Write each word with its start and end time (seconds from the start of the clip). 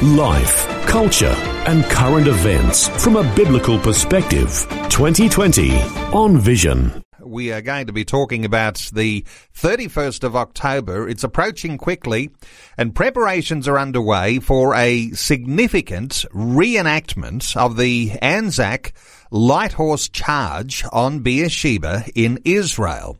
Life, 0.00 0.66
culture, 0.86 1.34
and 1.66 1.84
current 1.84 2.26
events 2.26 2.88
from 3.04 3.14
a 3.14 3.34
biblical 3.36 3.78
perspective. 3.78 4.48
2020 4.88 5.80
on 6.12 6.38
Vision. 6.38 7.04
We 7.20 7.52
are 7.52 7.60
going 7.60 7.86
to 7.86 7.92
be 7.92 8.04
talking 8.04 8.44
about 8.44 8.78
the 8.92 9.24
31st 9.56 10.24
of 10.24 10.34
October. 10.34 11.08
It's 11.08 11.22
approaching 11.22 11.78
quickly, 11.78 12.30
and 12.76 12.94
preparations 12.94 13.68
are 13.68 13.78
underway 13.78 14.40
for 14.40 14.74
a 14.74 15.10
significant 15.10 16.24
reenactment 16.34 17.56
of 17.56 17.76
the 17.76 18.12
Anzac 18.20 18.94
light 19.30 19.74
horse 19.74 20.08
charge 20.08 20.84
on 20.92 21.20
Beersheba 21.20 22.04
in 22.16 22.40
Israel. 22.44 23.18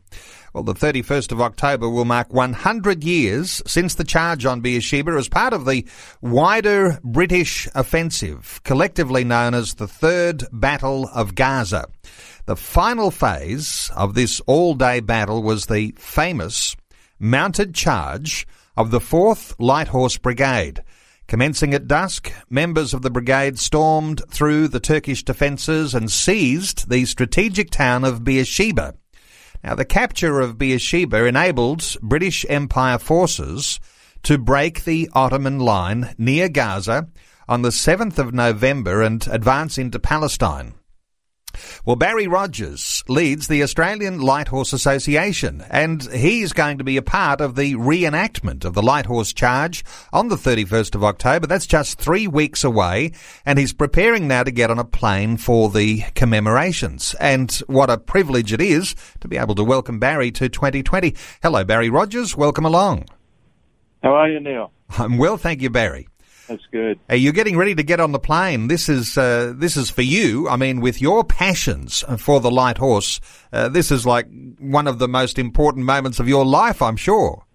Well, 0.53 0.61
the 0.63 0.75
31st 0.75 1.31
of 1.31 1.41
October 1.41 1.89
will 1.89 2.05
mark 2.05 2.31
100 2.31 3.03
years 3.03 3.63
since 3.65 3.95
the 3.95 4.03
charge 4.03 4.45
on 4.45 4.61
Beersheba 4.61 5.13
as 5.13 5.27
part 5.27 5.51
of 5.51 5.65
the 5.65 5.83
wider 6.21 6.99
British 7.03 7.67
offensive, 7.73 8.61
collectively 8.63 9.23
known 9.23 9.55
as 9.55 9.73
the 9.73 9.87
Third 9.87 10.43
Battle 10.51 11.09
of 11.11 11.33
Gaza. 11.33 11.87
The 12.45 12.55
final 12.55 13.09
phase 13.09 13.89
of 13.95 14.13
this 14.13 14.41
all-day 14.41 14.99
battle 14.99 15.41
was 15.41 15.65
the 15.65 15.95
famous 15.97 16.75
mounted 17.17 17.73
charge 17.73 18.45
of 18.77 18.91
the 18.91 18.99
4th 18.99 19.55
Light 19.57 19.87
Horse 19.87 20.19
Brigade. 20.19 20.83
Commencing 21.27 21.73
at 21.73 21.87
dusk, 21.87 22.31
members 22.47 22.93
of 22.93 23.01
the 23.01 23.09
brigade 23.09 23.57
stormed 23.57 24.21
through 24.29 24.67
the 24.67 24.79
Turkish 24.79 25.23
defences 25.23 25.95
and 25.95 26.11
seized 26.11 26.89
the 26.91 27.05
strategic 27.05 27.71
town 27.71 28.03
of 28.03 28.23
Beersheba. 28.23 28.93
Now, 29.63 29.75
the 29.75 29.85
capture 29.85 30.41
of 30.41 30.57
Beersheba 30.57 31.25
enabled 31.25 31.95
British 32.01 32.45
Empire 32.49 32.97
forces 32.97 33.79
to 34.23 34.37
break 34.37 34.83
the 34.83 35.09
Ottoman 35.13 35.59
line 35.59 36.13
near 36.17 36.49
Gaza 36.49 37.07
on 37.47 37.61
the 37.61 37.69
7th 37.69 38.17
of 38.17 38.33
November 38.33 39.01
and 39.01 39.25
advance 39.27 39.77
into 39.77 39.99
Palestine. 39.99 40.73
Well, 41.85 41.95
Barry 41.95 42.27
Rogers 42.27 43.03
leads 43.07 43.47
the 43.47 43.63
Australian 43.63 44.21
Light 44.21 44.47
Horse 44.47 44.73
Association, 44.73 45.63
and 45.69 46.03
he's 46.11 46.53
going 46.53 46.77
to 46.77 46.83
be 46.83 46.97
a 46.97 47.01
part 47.01 47.41
of 47.41 47.55
the 47.55 47.75
reenactment 47.75 48.65
of 48.65 48.73
the 48.73 48.81
Light 48.81 49.05
Horse 49.05 49.33
Charge 49.33 49.83
on 50.11 50.29
the 50.29 50.35
31st 50.35 50.95
of 50.95 51.03
October. 51.03 51.47
That's 51.47 51.65
just 51.65 51.99
three 51.99 52.27
weeks 52.27 52.63
away, 52.63 53.11
and 53.45 53.59
he's 53.59 53.73
preparing 53.73 54.27
now 54.27 54.43
to 54.43 54.51
get 54.51 54.71
on 54.71 54.79
a 54.79 54.85
plane 54.85 55.37
for 55.37 55.69
the 55.69 56.03
commemorations. 56.15 57.15
And 57.19 57.51
what 57.67 57.89
a 57.89 57.97
privilege 57.97 58.53
it 58.53 58.61
is 58.61 58.95
to 59.21 59.27
be 59.27 59.37
able 59.37 59.55
to 59.55 59.63
welcome 59.63 59.99
Barry 59.99 60.31
to 60.31 60.49
2020. 60.49 61.15
Hello, 61.41 61.63
Barry 61.63 61.89
Rogers. 61.89 62.35
Welcome 62.35 62.65
along. 62.65 63.05
How 64.01 64.15
are 64.15 64.29
you, 64.29 64.39
Neil? 64.39 64.71
I'm 64.97 65.17
well, 65.17 65.37
thank 65.37 65.61
you, 65.61 65.69
Barry. 65.69 66.07
That's 66.47 66.65
good. 66.71 66.99
Hey, 67.07 67.17
you're 67.17 67.33
getting 67.33 67.55
ready 67.55 67.73
to 67.75 67.83
get 67.83 67.99
on 67.99 68.11
the 68.11 68.19
plane. 68.19 68.67
This 68.67 68.89
is 68.89 69.17
uh, 69.17 69.53
this 69.55 69.77
is 69.77 69.89
for 69.89 70.01
you. 70.01 70.49
I 70.49 70.57
mean, 70.57 70.81
with 70.81 71.01
your 71.01 71.23
passions 71.23 72.03
for 72.17 72.39
the 72.39 72.51
light 72.51 72.77
horse, 72.77 73.21
uh, 73.53 73.69
this 73.69 73.91
is 73.91 74.05
like 74.05 74.27
one 74.59 74.87
of 74.87 74.99
the 74.99 75.07
most 75.07 75.39
important 75.39 75.85
moments 75.85 76.19
of 76.19 76.27
your 76.27 76.45
life, 76.45 76.81
I'm 76.81 76.97
sure. 76.97 77.45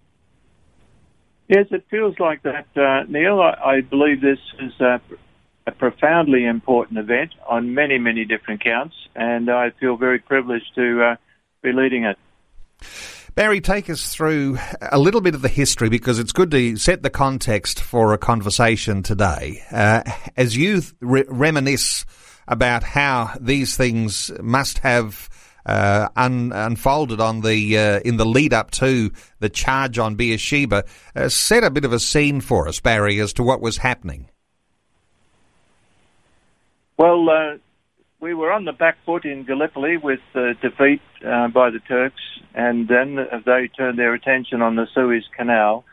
Yes, 1.49 1.65
it 1.71 1.83
feels 1.89 2.19
like 2.19 2.43
that, 2.43 2.67
uh, 2.75 3.05
Neil. 3.07 3.41
I, 3.41 3.77
I, 3.77 3.81
believe 3.81 4.21
this 4.21 4.37
is 4.59 4.71
a, 4.79 5.01
a, 5.65 5.71
profoundly 5.71 6.45
important 6.45 6.99
event 6.99 7.31
on 7.47 7.73
many, 7.73 7.97
many 7.97 8.23
different 8.23 8.63
counts, 8.63 8.95
and 9.15 9.49
I 9.49 9.71
feel 9.71 9.97
very 9.97 10.19
privileged 10.19 10.75
to 10.75 11.03
uh, 11.03 11.15
be 11.63 11.71
leading 11.71 12.03
it. 12.03 12.19
Barry, 13.39 13.61
take 13.61 13.89
us 13.89 14.13
through 14.13 14.57
a 14.81 14.99
little 14.99 15.21
bit 15.21 15.33
of 15.33 15.41
the 15.41 15.47
history 15.47 15.87
because 15.87 16.19
it's 16.19 16.33
good 16.33 16.51
to 16.51 16.75
set 16.75 17.03
the 17.03 17.09
context 17.09 17.79
for 17.79 18.11
a 18.11 18.17
conversation 18.17 19.01
today. 19.01 19.63
Uh, 19.71 20.03
as 20.35 20.57
you 20.57 20.81
re- 20.99 21.23
reminisce 21.25 22.05
about 22.49 22.83
how 22.83 23.33
these 23.39 23.77
things 23.77 24.29
must 24.41 24.79
have 24.79 25.29
uh, 25.65 26.09
un- 26.17 26.51
unfolded 26.53 27.21
on 27.21 27.39
the 27.39 27.77
uh, 27.77 27.99
in 28.01 28.17
the 28.17 28.25
lead 28.25 28.51
up 28.51 28.71
to 28.71 29.09
the 29.39 29.47
charge 29.47 29.97
on 29.97 30.15
Beersheba, 30.15 30.83
uh, 31.15 31.29
set 31.29 31.63
a 31.63 31.71
bit 31.71 31.85
of 31.85 31.93
a 31.93 31.99
scene 31.99 32.41
for 32.41 32.67
us, 32.67 32.81
Barry, 32.81 33.21
as 33.21 33.31
to 33.31 33.43
what 33.43 33.61
was 33.61 33.77
happening. 33.77 34.29
Well, 36.97 37.29
uh, 37.29 37.55
we 38.19 38.33
were 38.33 38.51
on 38.51 38.65
the 38.65 38.73
back 38.73 38.97
foot 39.05 39.25
in 39.25 39.45
Gallipoli 39.45 39.97
with 39.97 40.19
the 40.33 40.53
defeat 40.61 41.01
uh, 41.25 41.47
by 41.47 41.69
the 41.69 41.79
Turks, 41.79 42.21
and 42.53 42.87
then 42.87 43.15
they 43.45 43.69
turned 43.75 43.97
their 43.97 44.13
attention 44.13 44.61
on 44.61 44.75
the 44.75 44.87
Suez 44.93 45.23
Canal, 45.35 45.85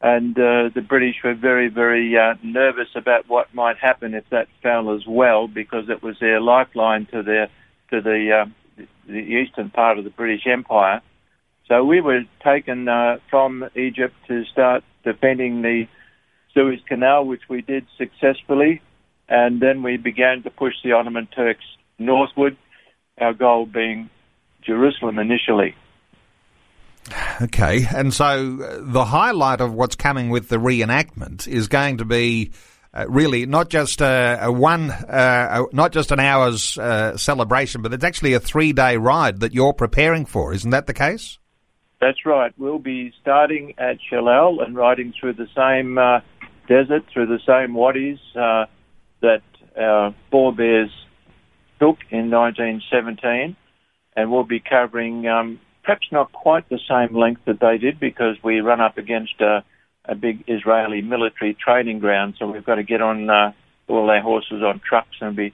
and 0.00 0.38
uh, 0.38 0.70
the 0.74 0.84
British 0.86 1.16
were 1.24 1.34
very, 1.34 1.68
very 1.68 2.16
uh, 2.16 2.34
nervous 2.42 2.88
about 2.94 3.28
what 3.28 3.52
might 3.54 3.78
happen 3.78 4.14
if 4.14 4.24
that 4.30 4.46
fell 4.62 4.94
as 4.94 5.02
well, 5.08 5.48
because 5.48 5.88
it 5.88 6.02
was 6.02 6.16
their 6.20 6.40
lifeline 6.40 7.06
to 7.06 7.22
their 7.22 7.48
to 7.90 8.00
the 8.00 8.44
uh, 8.44 8.84
the 9.08 9.18
eastern 9.18 9.70
part 9.70 9.98
of 9.98 10.04
the 10.04 10.10
British 10.10 10.46
Empire. 10.46 11.00
So 11.66 11.82
we 11.82 12.00
were 12.00 12.22
taken 12.44 12.88
uh, 12.88 13.16
from 13.28 13.68
Egypt 13.74 14.14
to 14.28 14.44
start 14.44 14.84
defending 15.02 15.62
the 15.62 15.88
Suez 16.54 16.80
Canal, 16.86 17.26
which 17.26 17.42
we 17.48 17.62
did 17.62 17.86
successfully 17.98 18.82
and 19.28 19.60
then 19.60 19.82
we 19.82 19.96
began 19.96 20.42
to 20.42 20.50
push 20.50 20.74
the 20.84 20.92
Ottoman 20.92 21.26
Turks 21.26 21.64
northward, 21.98 22.56
our 23.18 23.32
goal 23.32 23.66
being 23.66 24.10
Jerusalem 24.62 25.18
initially. 25.18 25.74
Okay, 27.40 27.86
and 27.94 28.12
so 28.12 28.24
uh, 28.24 28.78
the 28.80 29.04
highlight 29.04 29.60
of 29.60 29.72
what's 29.72 29.94
coming 29.94 30.30
with 30.30 30.48
the 30.48 30.56
reenactment 30.56 31.46
is 31.46 31.68
going 31.68 31.98
to 31.98 32.04
be 32.04 32.50
uh, 32.92 33.06
really 33.08 33.46
not 33.46 33.68
just 33.68 34.00
a, 34.00 34.38
a 34.42 34.50
one, 34.50 34.90
uh, 34.90 35.62
not 35.72 35.92
just 35.92 36.10
an 36.10 36.18
hour's 36.18 36.76
uh, 36.78 37.16
celebration, 37.16 37.82
but 37.82 37.92
it's 37.92 38.04
actually 38.04 38.32
a 38.32 38.40
three-day 38.40 38.96
ride 38.96 39.40
that 39.40 39.54
you're 39.54 39.72
preparing 39.72 40.24
for. 40.24 40.52
Isn't 40.52 40.70
that 40.70 40.86
the 40.86 40.94
case? 40.94 41.38
That's 42.00 42.26
right. 42.26 42.52
We'll 42.58 42.78
be 42.78 43.12
starting 43.20 43.74
at 43.78 43.98
Shellal 44.10 44.64
and 44.64 44.76
riding 44.76 45.14
through 45.18 45.34
the 45.34 45.48
same 45.54 45.98
uh, 45.98 46.20
desert, 46.68 47.04
through 47.12 47.26
the 47.26 47.40
same 47.46 47.74
wadis, 47.74 48.18
uh, 48.34 48.66
that 49.26 49.42
our 49.76 50.14
forebears 50.30 50.90
took 51.78 51.98
in 52.10 52.30
1917, 52.30 53.56
and 54.16 54.30
we'll 54.30 54.44
be 54.44 54.60
covering 54.60 55.26
um, 55.26 55.60
perhaps 55.82 56.06
not 56.10 56.32
quite 56.32 56.68
the 56.68 56.80
same 56.88 57.16
length 57.16 57.42
that 57.46 57.60
they 57.60 57.78
did 57.78 58.00
because 58.00 58.36
we 58.42 58.60
run 58.60 58.80
up 58.80 58.96
against 58.98 59.40
a, 59.40 59.64
a 60.04 60.14
big 60.14 60.44
Israeli 60.46 61.02
military 61.02 61.54
training 61.54 61.98
ground, 61.98 62.34
so 62.38 62.50
we've 62.50 62.64
got 62.64 62.76
to 62.76 62.82
get 62.82 63.02
on 63.02 63.28
uh, 63.28 63.52
all 63.88 64.08
our 64.10 64.20
horses 64.20 64.62
on 64.62 64.80
trucks 64.80 65.16
and 65.20 65.36
be 65.36 65.52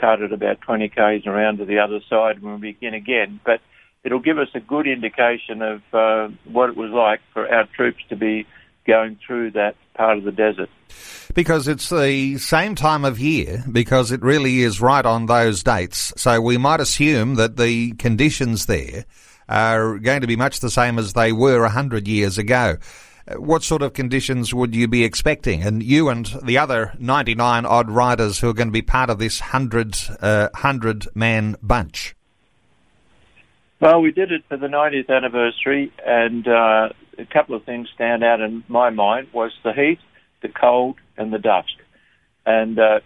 carted 0.00 0.32
about 0.32 0.60
20 0.60 0.88
k's 0.90 1.26
around 1.26 1.58
to 1.58 1.64
the 1.64 1.78
other 1.78 2.00
side 2.08 2.42
when 2.42 2.60
we 2.60 2.72
begin 2.72 2.94
again. 2.94 3.40
But 3.44 3.60
it'll 4.04 4.20
give 4.20 4.38
us 4.38 4.48
a 4.54 4.60
good 4.60 4.86
indication 4.86 5.62
of 5.62 5.82
uh, 5.92 6.28
what 6.44 6.70
it 6.70 6.76
was 6.76 6.90
like 6.90 7.20
for 7.32 7.48
our 7.48 7.66
troops 7.74 8.02
to 8.10 8.16
be 8.16 8.46
going 8.86 9.18
through 9.26 9.52
that 9.52 9.76
part 9.94 10.18
of 10.18 10.24
the 10.24 10.32
desert. 10.32 10.70
Because 11.34 11.68
it's 11.68 11.88
the 11.88 12.38
same 12.38 12.74
time 12.74 13.04
of 13.04 13.18
year, 13.18 13.64
because 13.70 14.12
it 14.12 14.22
really 14.22 14.62
is 14.62 14.80
right 14.80 15.04
on 15.04 15.26
those 15.26 15.62
dates. 15.62 16.12
So 16.16 16.40
we 16.40 16.56
might 16.56 16.80
assume 16.80 17.34
that 17.34 17.56
the 17.56 17.92
conditions 17.92 18.66
there 18.66 19.04
are 19.48 19.98
going 19.98 20.20
to 20.20 20.26
be 20.26 20.36
much 20.36 20.60
the 20.60 20.70
same 20.70 20.98
as 20.98 21.12
they 21.12 21.32
were 21.32 21.64
a 21.64 21.70
hundred 21.70 22.08
years 22.08 22.38
ago. 22.38 22.76
What 23.36 23.64
sort 23.64 23.82
of 23.82 23.92
conditions 23.92 24.54
would 24.54 24.74
you 24.74 24.86
be 24.86 25.02
expecting? 25.02 25.62
And 25.62 25.82
you 25.82 26.08
and 26.08 26.26
the 26.44 26.58
other 26.58 26.92
99 26.98 27.66
odd 27.66 27.90
riders 27.90 28.38
who 28.38 28.48
are 28.48 28.54
going 28.54 28.68
to 28.68 28.72
be 28.72 28.82
part 28.82 29.10
of 29.10 29.18
this 29.18 29.40
100, 29.40 29.96
uh, 30.20 30.48
100 30.52 31.08
man 31.14 31.56
bunch? 31.60 32.14
Well, 33.80 34.00
we 34.00 34.12
did 34.12 34.32
it 34.32 34.44
for 34.48 34.56
the 34.56 34.68
90th 34.68 35.10
anniversary, 35.10 35.92
and 36.04 36.46
uh, 36.46 36.88
a 37.18 37.24
couple 37.24 37.54
of 37.54 37.64
things 37.64 37.88
stand 37.94 38.22
out 38.22 38.40
in 38.40 38.64
my 38.68 38.90
mind 38.90 39.28
was 39.32 39.52
the 39.64 39.72
heat, 39.72 39.98
the 40.42 40.48
cold, 40.48 40.96
and 41.16 41.32
the 41.32 41.38
dust. 41.38 41.74
And 42.44 42.78
uh, 42.78 43.00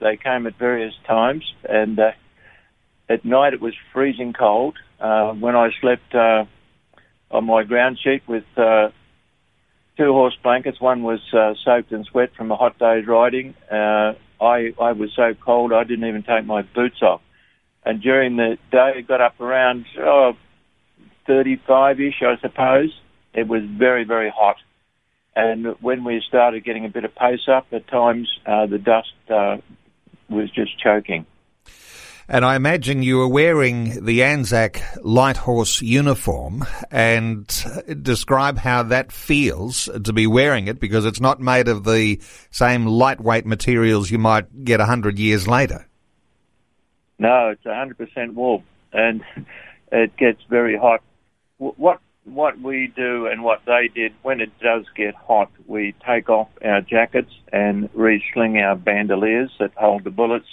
they 0.00 0.16
came 0.16 0.46
at 0.46 0.58
various 0.58 0.94
times. 1.06 1.44
And 1.68 1.98
uh, 1.98 2.12
at 3.08 3.24
night 3.24 3.54
it 3.54 3.60
was 3.60 3.74
freezing 3.92 4.32
cold. 4.32 4.76
Uh, 5.00 5.32
when 5.32 5.56
I 5.56 5.70
slept 5.80 6.14
uh, 6.14 6.44
on 7.30 7.44
my 7.44 7.64
ground 7.64 7.98
sheet 8.02 8.22
with 8.26 8.44
uh, 8.56 8.88
two 9.96 10.12
horse 10.12 10.36
blankets, 10.42 10.80
one 10.80 11.02
was 11.02 11.20
uh, 11.32 11.54
soaked 11.64 11.92
in 11.92 12.04
sweat 12.04 12.30
from 12.36 12.50
a 12.50 12.56
hot 12.56 12.78
day's 12.78 13.06
riding. 13.06 13.54
Uh, 13.70 14.14
I 14.40 14.74
I 14.80 14.92
was 14.92 15.10
so 15.16 15.34
cold 15.34 15.72
I 15.72 15.84
didn't 15.84 16.06
even 16.06 16.22
take 16.22 16.44
my 16.44 16.62
boots 16.62 17.00
off. 17.02 17.22
and 17.84 18.02
during 18.02 18.36
the 18.36 18.58
day 18.70 18.94
it 18.96 19.08
got 19.08 19.20
up 19.20 19.40
around 19.40 19.86
oh, 19.98 20.32
35-ish, 21.28 22.22
I 22.22 22.36
suppose. 22.40 22.90
It 23.36 23.46
was 23.46 23.62
very, 23.64 24.04
very 24.04 24.30
hot. 24.30 24.56
And 25.36 25.76
when 25.82 26.02
we 26.02 26.22
started 26.26 26.64
getting 26.64 26.86
a 26.86 26.88
bit 26.88 27.04
of 27.04 27.14
pace 27.14 27.46
up, 27.46 27.66
at 27.70 27.86
times 27.86 28.28
uh, 28.46 28.64
the 28.66 28.78
dust 28.78 29.12
uh, 29.28 29.58
was 30.30 30.50
just 30.50 30.78
choking. 30.78 31.26
And 32.28 32.44
I 32.44 32.56
imagine 32.56 33.02
you 33.02 33.18
were 33.18 33.28
wearing 33.28 34.04
the 34.04 34.24
Anzac 34.24 34.82
Light 35.04 35.36
Horse 35.36 35.80
uniform 35.80 36.64
and 36.90 37.46
describe 38.02 38.58
how 38.58 38.82
that 38.84 39.12
feels 39.12 39.88
to 40.02 40.12
be 40.12 40.26
wearing 40.26 40.66
it 40.66 40.80
because 40.80 41.04
it's 41.04 41.20
not 41.20 41.38
made 41.38 41.68
of 41.68 41.84
the 41.84 42.20
same 42.50 42.86
lightweight 42.86 43.46
materials 43.46 44.10
you 44.10 44.18
might 44.18 44.64
get 44.64 44.80
a 44.80 44.86
hundred 44.86 45.20
years 45.20 45.46
later. 45.46 45.86
No, 47.18 47.50
it's 47.50 47.64
100% 47.64 48.34
wool 48.34 48.64
and 48.92 49.22
it 49.92 50.16
gets 50.16 50.42
very 50.48 50.76
hot. 50.76 51.02
What 51.58 52.00
what 52.26 52.60
we 52.60 52.92
do 52.94 53.26
and 53.26 53.42
what 53.42 53.62
they 53.66 53.88
did 53.88 54.12
when 54.22 54.40
it 54.40 54.50
does 54.60 54.84
get 54.96 55.14
hot, 55.14 55.50
we 55.66 55.94
take 56.04 56.28
off 56.28 56.48
our 56.64 56.80
jackets 56.80 57.32
and 57.52 57.88
re-sling 57.94 58.58
our 58.58 58.74
bandoliers 58.76 59.50
that 59.60 59.72
hold 59.76 60.04
the 60.04 60.10
bullets 60.10 60.46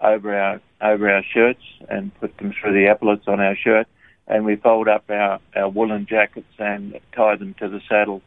over 0.00 0.36
our 0.36 0.60
over 0.80 1.08
our 1.08 1.22
shirts 1.22 1.62
and 1.88 2.12
put 2.18 2.36
them 2.38 2.52
through 2.52 2.72
the 2.72 2.88
epaulets 2.88 3.28
on 3.28 3.40
our 3.40 3.54
shirt, 3.54 3.86
and 4.26 4.44
we 4.44 4.56
fold 4.56 4.88
up 4.88 5.04
our, 5.10 5.38
our 5.54 5.68
woolen 5.68 6.06
jackets 6.06 6.52
and 6.58 6.98
tie 7.14 7.36
them 7.36 7.54
to 7.54 7.68
the 7.68 7.80
saddle 7.88 8.20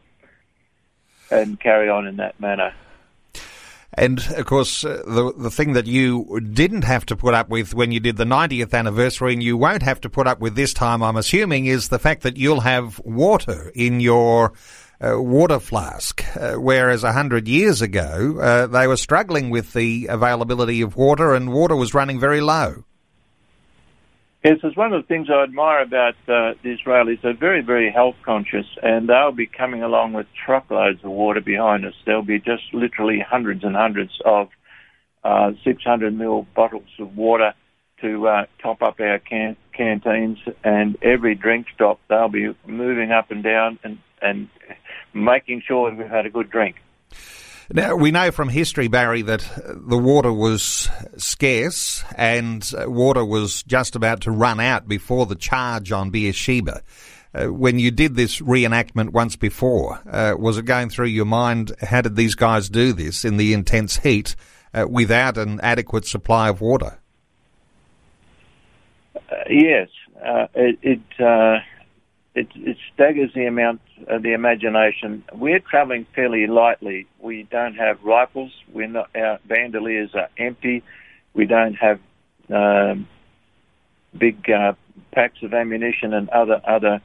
and 1.30 1.60
carry 1.60 1.88
on 1.88 2.06
in 2.06 2.16
that 2.16 2.38
manner. 2.40 2.72
And 3.96 4.18
of 4.36 4.44
course, 4.44 4.84
uh, 4.84 5.02
the 5.06 5.32
the 5.36 5.50
thing 5.50 5.72
that 5.72 5.86
you 5.86 6.40
didn't 6.40 6.84
have 6.84 7.06
to 7.06 7.16
put 7.16 7.32
up 7.32 7.48
with 7.48 7.74
when 7.74 7.92
you 7.92 8.00
did 8.00 8.18
the 8.18 8.24
90th 8.24 8.74
anniversary, 8.74 9.32
and 9.32 9.42
you 9.42 9.56
won't 9.56 9.82
have 9.82 10.00
to 10.02 10.10
put 10.10 10.26
up 10.26 10.38
with 10.38 10.54
this 10.54 10.74
time, 10.74 11.02
I'm 11.02 11.16
assuming, 11.16 11.64
is 11.64 11.88
the 11.88 11.98
fact 11.98 12.22
that 12.22 12.36
you'll 12.36 12.60
have 12.60 13.00
water 13.04 13.72
in 13.74 14.00
your 14.00 14.52
uh, 15.00 15.20
water 15.20 15.58
flask, 15.58 16.24
uh, 16.36 16.54
whereas 16.54 17.04
a 17.04 17.12
hundred 17.12 17.48
years 17.48 17.80
ago 17.80 18.38
uh, 18.38 18.66
they 18.66 18.86
were 18.86 18.96
struggling 18.96 19.48
with 19.48 19.72
the 19.72 20.06
availability 20.10 20.82
of 20.82 20.96
water, 20.96 21.34
and 21.34 21.52
water 21.52 21.76
was 21.76 21.94
running 21.94 22.20
very 22.20 22.42
low. 22.42 22.84
Yes, 24.46 24.60
it's 24.62 24.76
one 24.76 24.92
of 24.92 25.02
the 25.02 25.08
things 25.08 25.26
I 25.28 25.42
admire 25.42 25.82
about 25.82 26.14
uh, 26.28 26.54
the 26.62 26.76
Israelis. 26.78 27.20
They're 27.20 27.34
very, 27.34 27.62
very 27.62 27.90
health 27.90 28.14
conscious, 28.24 28.66
and 28.80 29.08
they'll 29.08 29.32
be 29.32 29.48
coming 29.48 29.82
along 29.82 30.12
with 30.12 30.28
truckloads 30.44 31.00
of 31.02 31.10
water 31.10 31.40
behind 31.40 31.84
us. 31.84 31.94
There'll 32.04 32.22
be 32.22 32.38
just 32.38 32.62
literally 32.72 33.18
hundreds 33.18 33.64
and 33.64 33.74
hundreds 33.74 34.12
of 34.24 34.50
uh, 35.24 35.50
600 35.64 36.14
ml 36.14 36.46
bottles 36.54 36.88
of 37.00 37.16
water 37.16 37.54
to 38.02 38.28
uh, 38.28 38.44
top 38.62 38.82
up 38.82 39.00
our 39.00 39.18
can- 39.18 39.56
canteens, 39.72 40.38
and 40.62 40.96
every 41.02 41.34
drink 41.34 41.66
stop 41.74 41.98
they'll 42.08 42.28
be 42.28 42.54
moving 42.68 43.10
up 43.10 43.32
and 43.32 43.42
down 43.42 43.80
and 43.82 43.98
and 44.22 44.48
making 45.12 45.62
sure 45.66 45.92
we've 45.92 46.06
had 46.06 46.24
a 46.24 46.30
good 46.30 46.50
drink. 46.50 46.76
Now, 47.72 47.96
we 47.96 48.12
know 48.12 48.30
from 48.30 48.48
history, 48.48 48.86
Barry, 48.86 49.22
that 49.22 49.48
the 49.66 49.98
water 49.98 50.32
was 50.32 50.88
scarce 51.16 52.04
and 52.16 52.68
water 52.86 53.24
was 53.24 53.64
just 53.64 53.96
about 53.96 54.20
to 54.22 54.30
run 54.30 54.60
out 54.60 54.86
before 54.86 55.26
the 55.26 55.34
charge 55.34 55.90
on 55.90 56.10
Beersheba. 56.10 56.82
Uh, 57.34 57.46
when 57.46 57.78
you 57.78 57.90
did 57.90 58.14
this 58.14 58.40
reenactment 58.40 59.10
once 59.10 59.34
before, 59.34 60.00
uh, 60.10 60.34
was 60.38 60.58
it 60.58 60.64
going 60.64 60.88
through 60.88 61.06
your 61.06 61.24
mind, 61.26 61.72
how 61.80 62.00
did 62.00 62.14
these 62.14 62.36
guys 62.36 62.68
do 62.68 62.92
this 62.92 63.24
in 63.24 63.36
the 63.36 63.52
intense 63.52 63.98
heat 63.98 64.36
uh, 64.72 64.86
without 64.88 65.36
an 65.36 65.60
adequate 65.60 66.06
supply 66.06 66.48
of 66.48 66.60
water? 66.60 66.98
Uh, 69.16 69.20
yes. 69.50 69.88
Uh, 70.24 70.46
it, 70.54 70.78
it 70.82 71.20
uh, 71.20 71.58
it, 72.36 72.48
it 72.54 72.76
staggers 72.92 73.30
the 73.34 73.46
amount 73.46 73.80
of 74.08 74.22
the 74.22 74.34
imagination. 74.34 75.24
We're 75.32 75.58
travelling 75.58 76.06
fairly 76.14 76.46
lightly. 76.46 77.06
We 77.18 77.44
don't 77.50 77.74
have 77.74 78.02
rifles. 78.04 78.52
We're 78.70 78.88
not, 78.88 79.08
our 79.16 79.40
bandoliers 79.46 80.10
are 80.14 80.28
empty. 80.36 80.84
We 81.32 81.46
don't 81.46 81.74
have 81.74 81.98
um, 82.54 83.08
big 84.16 84.50
uh, 84.50 84.74
packs 85.12 85.38
of 85.42 85.54
ammunition 85.54 86.12
and 86.12 86.28
other 86.28 86.60
other 86.68 87.00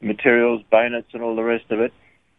materials, 0.00 0.62
bayonets, 0.70 1.08
and 1.12 1.24
all 1.24 1.34
the 1.34 1.42
rest 1.42 1.70
of 1.70 1.80
it. 1.80 1.92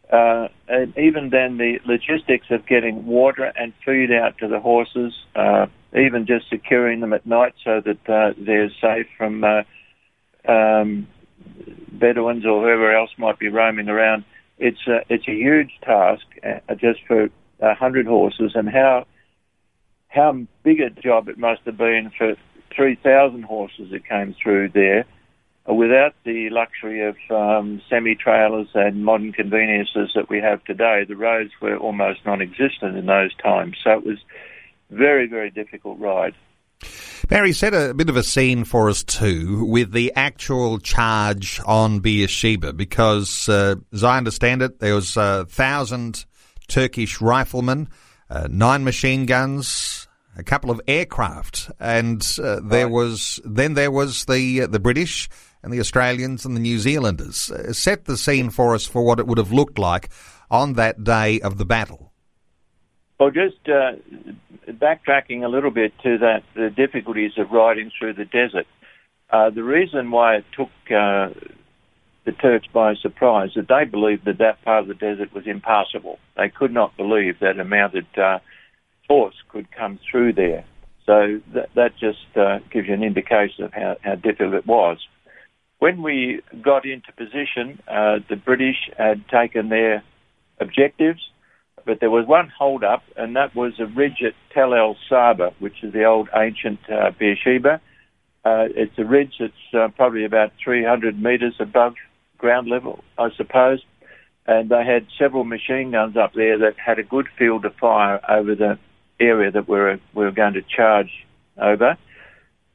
Uh, 0.09 0.47
and 0.69 0.97
even 0.97 1.29
then, 1.29 1.57
the 1.57 1.79
logistics 1.85 2.47
of 2.51 2.65
getting 2.65 3.05
water 3.05 3.51
and 3.57 3.73
food 3.85 4.11
out 4.13 4.37
to 4.37 4.47
the 4.47 4.61
horses, 4.61 5.13
uh, 5.35 5.67
even 5.93 6.25
just 6.25 6.49
securing 6.49 7.01
them 7.01 7.11
at 7.11 7.25
night 7.25 7.53
so 7.65 7.81
that 7.81 8.09
uh, 8.09 8.33
they're 8.37 8.71
safe 8.81 9.07
from 9.17 9.43
uh, 9.43 9.61
um, 10.49 11.05
Bedouins 11.91 12.45
or 12.45 12.61
whoever 12.61 12.95
else 12.95 13.11
might 13.17 13.39
be 13.39 13.49
roaming 13.49 13.89
around. 13.89 14.23
It's 14.57 14.87
a, 14.87 15.01
it's 15.09 15.27
a 15.27 15.33
huge 15.33 15.71
task 15.83 16.25
uh, 16.43 16.75
just 16.75 16.99
for 17.07 17.29
a 17.59 17.75
hundred 17.75 18.05
horses, 18.07 18.51
and 18.55 18.69
how 18.69 19.05
how 20.07 20.37
big 20.63 20.79
a 20.81 20.89
job 20.89 21.29
it 21.29 21.37
must 21.37 21.61
have 21.65 21.77
been 21.77 22.11
for 22.17 22.35
three 22.75 22.95
thousand 22.95 23.43
horses 23.43 23.91
that 23.91 24.07
came 24.07 24.35
through 24.41 24.69
there, 24.69 25.05
uh, 25.69 25.73
without 25.73 26.13
the 26.25 26.49
luxury 26.49 27.07
of 27.07 27.15
um, 27.29 27.81
semi 27.89 28.15
trailers 28.15 28.67
and 28.73 29.03
modern 29.03 29.31
conveniences 29.33 30.11
that 30.15 30.29
we 30.29 30.39
have 30.39 30.63
today. 30.63 31.05
The 31.07 31.15
roads 31.15 31.51
were 31.61 31.77
almost 31.77 32.25
non-existent 32.25 32.97
in 32.97 33.05
those 33.05 33.35
times, 33.35 33.77
so 33.83 33.91
it 33.91 34.05
was 34.05 34.17
very 34.89 35.27
very 35.27 35.49
difficult 35.49 35.99
ride. 35.99 36.35
Barry 37.27 37.51
set 37.51 37.73
a 37.73 37.93
bit 37.93 38.09
of 38.09 38.15
a 38.15 38.23
scene 38.23 38.63
for 38.63 38.89
us 38.89 39.03
too 39.03 39.65
with 39.65 39.91
the 39.91 40.13
actual 40.15 40.79
charge 40.79 41.61
on 41.65 41.99
Beersheba 41.99 42.73
because, 42.73 43.47
uh, 43.49 43.75
as 43.93 44.03
I 44.03 44.17
understand 44.17 44.61
it, 44.61 44.79
there 44.79 44.95
was 44.95 45.15
a 45.15 45.45
thousand 45.45 46.25
Turkish 46.67 47.21
riflemen, 47.21 47.89
uh, 48.29 48.47
nine 48.49 48.83
machine 48.83 49.25
guns, 49.25 50.07
a 50.37 50.43
couple 50.43 50.71
of 50.71 50.81
aircraft, 50.87 51.69
and 51.79 52.25
uh, 52.41 52.61
there 52.63 52.85
right. 52.85 52.93
was 52.93 53.39
then 53.43 53.73
there 53.73 53.91
was 53.91 54.25
the 54.25 54.63
uh, 54.63 54.67
the 54.67 54.79
British 54.79 55.29
and 55.61 55.73
the 55.73 55.79
Australians 55.79 56.45
and 56.45 56.55
the 56.55 56.61
New 56.61 56.79
Zealanders. 56.79 57.51
Uh, 57.51 57.73
set 57.73 58.05
the 58.05 58.17
scene 58.17 58.49
for 58.49 58.73
us 58.73 58.85
for 58.85 59.03
what 59.03 59.19
it 59.19 59.27
would 59.27 59.37
have 59.37 59.51
looked 59.51 59.77
like 59.77 60.09
on 60.49 60.73
that 60.73 61.03
day 61.03 61.41
of 61.41 61.57
the 61.57 61.65
battle. 61.65 62.08
Well, 63.19 63.31
just 63.31 63.57
uh, 63.67 63.97
backtracking 64.69 65.43
a 65.43 65.49
little 65.49 65.71
bit 65.71 65.91
to 66.03 66.17
that, 66.19 66.43
the 66.55 66.69
difficulties 66.69 67.33
of 67.37 67.51
riding 67.51 67.91
through 67.97 68.13
the 68.13 68.23
desert. 68.23 68.65
Uh, 69.29 69.49
the 69.49 69.63
reason 69.63 70.09
why 70.09 70.37
it 70.37 70.45
took 70.55 70.69
uh, 70.89 71.29
the 72.25 72.31
Turks 72.41 72.67
by 72.73 72.95
surprise 72.95 73.49
that 73.55 73.67
they 73.67 73.83
believed 73.83 74.23
that 74.25 74.37
that 74.37 74.63
part 74.63 74.83
of 74.83 74.87
the 74.87 74.93
desert 74.93 75.33
was 75.33 75.45
impassable. 75.47 76.17
They 76.37 76.47
could 76.49 76.71
not 76.71 76.95
believe 76.95 77.39
that 77.41 77.59
a 77.59 77.65
mounted 77.65 78.07
uh, 78.17 78.39
force 79.05 79.35
could 79.49 79.69
come 79.71 79.99
through 80.09 80.33
there. 80.33 80.63
So 81.05 81.41
that, 81.53 81.69
that 81.75 81.97
just 81.99 82.37
uh, 82.37 82.59
gives 82.71 82.87
you 82.87 82.93
an 82.93 83.03
indication 83.03 83.65
of 83.65 83.73
how, 83.73 83.97
how 84.01 84.15
difficult 84.15 84.53
it 84.53 84.65
was. 84.65 84.97
When 85.79 86.01
we 86.01 86.41
got 86.61 86.85
into 86.85 87.11
position, 87.13 87.81
uh, 87.87 88.19
the 88.29 88.35
British 88.37 88.89
had 88.97 89.27
taken 89.27 89.69
their 89.69 90.03
objectives 90.61 91.19
but 91.85 91.99
there 91.99 92.09
was 92.09 92.25
one 92.25 92.51
hold 92.57 92.83
up, 92.83 93.03
and 93.15 93.35
that 93.35 93.55
was 93.55 93.73
a 93.79 93.85
ridge 93.85 94.21
at 94.25 94.33
Tel 94.53 94.73
El 94.73 94.95
Saba, 95.07 95.53
which 95.59 95.83
is 95.83 95.93
the 95.93 96.05
old 96.05 96.29
ancient 96.35 96.79
uh, 96.89 97.11
Beersheba. 97.17 97.81
Uh, 98.45 98.65
it's 98.75 98.97
a 98.97 99.05
ridge 99.05 99.33
that's 99.39 99.73
uh, 99.73 99.87
probably 99.95 100.25
about 100.25 100.51
300 100.63 101.21
metres 101.21 101.55
above 101.59 101.95
ground 102.37 102.67
level, 102.69 103.03
I 103.17 103.29
suppose. 103.35 103.83
And 104.47 104.69
they 104.69 104.83
had 104.83 105.07
several 105.17 105.43
machine 105.43 105.91
guns 105.91 106.17
up 106.17 106.33
there 106.33 106.57
that 106.59 106.75
had 106.83 106.97
a 106.97 107.03
good 107.03 107.27
field 107.37 107.65
of 107.65 107.75
fire 107.75 108.19
over 108.27 108.55
the 108.55 108.79
area 109.19 109.51
that 109.51 109.67
we 109.67 109.77
were, 109.77 109.99
we 110.13 110.23
were 110.23 110.31
going 110.31 110.53
to 110.53 110.61
charge 110.61 111.11
over. 111.57 111.97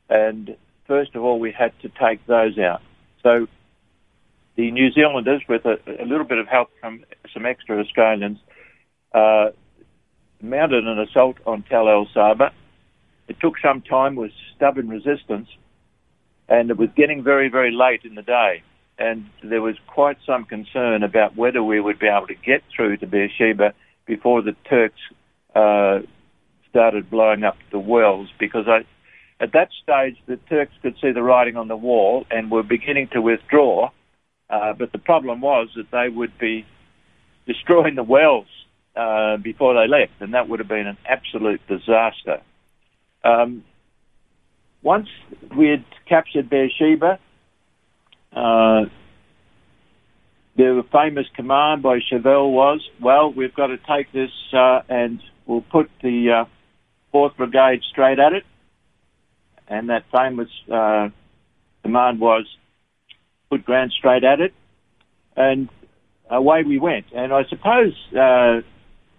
And 0.09 0.57
first 0.87 1.15
of 1.15 1.25
all, 1.25 1.41
we 1.41 1.51
had 1.51 1.73
to 1.81 1.89
take 1.89 2.25
those 2.27 2.59
out. 2.59 2.83
So 3.23 3.49
the 4.57 4.71
New 4.71 4.93
Zealanders, 4.93 5.43
with 5.49 5.65
a, 5.65 5.79
a 6.01 6.05
little 6.05 6.27
bit 6.27 6.39
of 6.39 6.47
help 6.47 6.71
from 6.81 7.05
some 7.33 7.47
extra 7.47 7.81
Australians, 7.81 8.39
uh, 9.15 9.51
mounted 10.43 10.87
an 10.87 10.99
assault 10.99 11.37
on 11.47 11.63
Tel 11.63 11.89
El 11.89 12.07
Saba. 12.13 12.53
It 13.29 13.41
took 13.41 13.55
some 13.59 13.81
time 13.81 14.17
with 14.17 14.33
stubborn 14.55 14.89
resistance, 14.89 15.49
and 16.49 16.71
it 16.71 16.77
was 16.77 16.91
getting 16.95 17.23
very, 17.23 17.49
very 17.49 17.73
late 17.73 18.05
in 18.05 18.15
the 18.15 18.23
day. 18.23 18.63
And 18.99 19.29
there 19.43 19.63
was 19.63 19.77
quite 19.87 20.19
some 20.27 20.45
concern 20.45 21.03
about 21.03 21.37
whether 21.37 21.63
we 21.63 21.81
would 21.81 21.99
be 21.99 22.07
able 22.07 22.27
to 22.27 22.35
get 22.35 22.63
through 22.75 22.99
to 22.99 23.07
Beersheba 23.07 23.73
before 24.07 24.43
the 24.43 24.55
Turks 24.69 25.01
uh, 25.55 26.01
started 26.69 27.09
blowing 27.09 27.45
up 27.45 27.57
the 27.71 27.79
wells, 27.79 28.29
because 28.39 28.67
I, 28.69 28.85
at 29.41 29.53
that 29.53 29.71
stage 29.83 30.17
the 30.27 30.37
Turks 30.49 30.73
could 30.83 30.97
see 31.01 31.13
the 31.13 31.23
writing 31.23 31.57
on 31.57 31.69
the 31.69 31.77
wall 31.77 32.27
and 32.31 32.51
were 32.51 32.63
beginning 32.63 33.09
to 33.13 33.23
withdraw. 33.23 33.91
Uh, 34.51 34.75
but 34.75 34.93
the 34.93 34.99
problem 34.99 35.41
was 35.41 35.71
that 35.77 35.91
they 35.91 36.09
would 36.09 36.37
be 36.39 36.67
destroying 37.47 37.95
the 37.95 38.03
wells 38.03 38.47
uh, 38.97 39.37
before 39.39 39.75
they 39.75 39.89
left, 39.89 40.21
and 40.21 40.35
that 40.35 40.49
would 40.49 40.61
have 40.61 40.69
been 40.69 40.87
an 40.87 40.99
absolute 41.09 41.61
disaster. 41.69 42.41
Um, 43.25 43.65
once 44.83 45.09
we 45.57 45.69
had 45.69 45.85
captured 46.07 46.51
Beersheba, 46.51 47.19
uh, 48.33 48.85
the 50.57 50.85
famous 50.93 51.27
command 51.35 51.83
by 51.83 51.99
Chauvel 52.09 52.53
was, 52.53 52.81
well, 53.01 53.33
we've 53.33 53.55
got 53.55 53.69
to 53.69 53.79
take 53.79 54.13
this 54.13 54.31
uh, 54.53 54.83
and 54.89 55.21
we'll 55.47 55.63
put 55.63 55.91
the 56.03 56.45
uh, 56.47 57.17
4th 57.17 57.37
Brigade 57.37 57.81
straight 57.91 58.19
at 58.19 58.33
it. 58.33 58.45
And 59.67 59.89
that 59.89 60.05
famous 60.13 60.49
uh, 60.73 61.09
command 61.83 62.21
was, 62.21 62.47
put 63.51 63.65
Grant 63.65 63.93
straight 63.93 64.23
at 64.23 64.41
it. 64.41 64.53
And 65.37 65.69
away 66.31 66.63
we 66.63 66.79
went. 66.79 67.07
And 67.15 67.33
I 67.33 67.45
suppose 67.49 67.95
uh, 68.13 68.61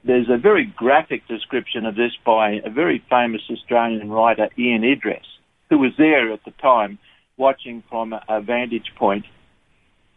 there's 0.05 0.29
a 0.29 0.37
very 0.37 0.65
graphic 0.65 1.27
description 1.27 1.85
of 1.85 1.95
this 1.95 2.11
by 2.25 2.61
a 2.65 2.69
very 2.69 3.03
famous 3.09 3.41
Australian 3.49 4.09
writer, 4.09 4.49
Ion 4.57 4.83
Idriess, 4.83 5.25
who 5.69 5.79
was 5.79 5.91
there 5.97 6.31
at 6.31 6.43
the 6.45 6.51
time 6.51 6.99
watching 7.37 7.83
from 7.89 8.13
a 8.13 8.41
vantage 8.41 8.91
point 8.97 9.25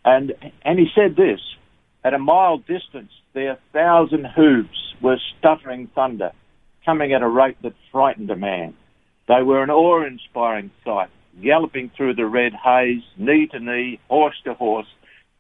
and, 0.05 0.33
and 0.65 0.79
he 0.79 0.87
said 0.95 1.17
this 1.17 1.41
At 2.05 2.15
a 2.15 2.19
mile 2.19 2.59
distance, 2.59 3.13
their 3.35 3.59
thousand 3.73 4.27
hooves 4.27 4.95
were 5.03 5.19
stuttering 5.39 5.89
thunder, 5.95 6.33
coming 6.85 7.13
at 7.13 7.23
a 7.23 7.29
rate 7.29 7.61
that 7.63 7.75
frightened 7.93 8.31
a 8.31 8.37
man. 8.37 8.75
They 9.29 9.43
were 9.43 9.63
an 9.63 9.71
awe 9.71 10.07
inspiring 10.07 10.71
sight, 10.85 11.11
galloping 11.43 11.91
through 11.97 12.15
the 12.15 12.27
red 12.27 12.53
haze, 12.55 13.03
knee 13.19 13.49
to 13.53 13.61
knee, 13.61 14.01
horse 14.09 14.37
to 14.45 14.55
horse, 14.55 14.87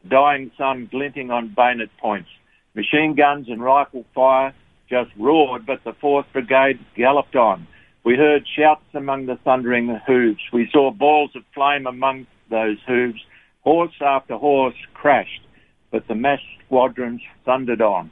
dying 0.07 0.51
sun 0.59 0.89
glinting 0.91 1.31
on 1.31 1.55
bayonet 1.57 1.89
points. 1.99 2.29
Machine 2.75 3.15
guns 3.15 3.49
and 3.49 3.63
rifle 3.63 4.05
fire 4.15 4.55
just 4.89 5.11
roared, 5.19 5.67
but 5.67 5.83
the 5.85 5.93
4th 5.93 6.25
Brigade 6.33 6.79
galloped 6.97 7.37
on. 7.37 7.67
We 8.05 8.17
heard 8.17 8.47
shouts 8.57 8.85
among 8.95 9.27
the 9.27 9.37
thundering 9.37 9.89
hooves. 10.07 10.41
We 10.53 10.69
saw 10.73 10.91
balls 10.91 11.31
of 11.35 11.43
flame 11.55 11.87
among 11.87 12.27
those 12.51 12.79
hooves. 12.87 13.21
Horse 13.63 13.95
after 14.01 14.37
horse 14.37 14.77
crashed, 14.95 15.43
but 15.91 16.07
the 16.09 16.15
massed 16.15 16.43
squadrons 16.65 17.21
thundered 17.45 17.83
on. 17.83 18.11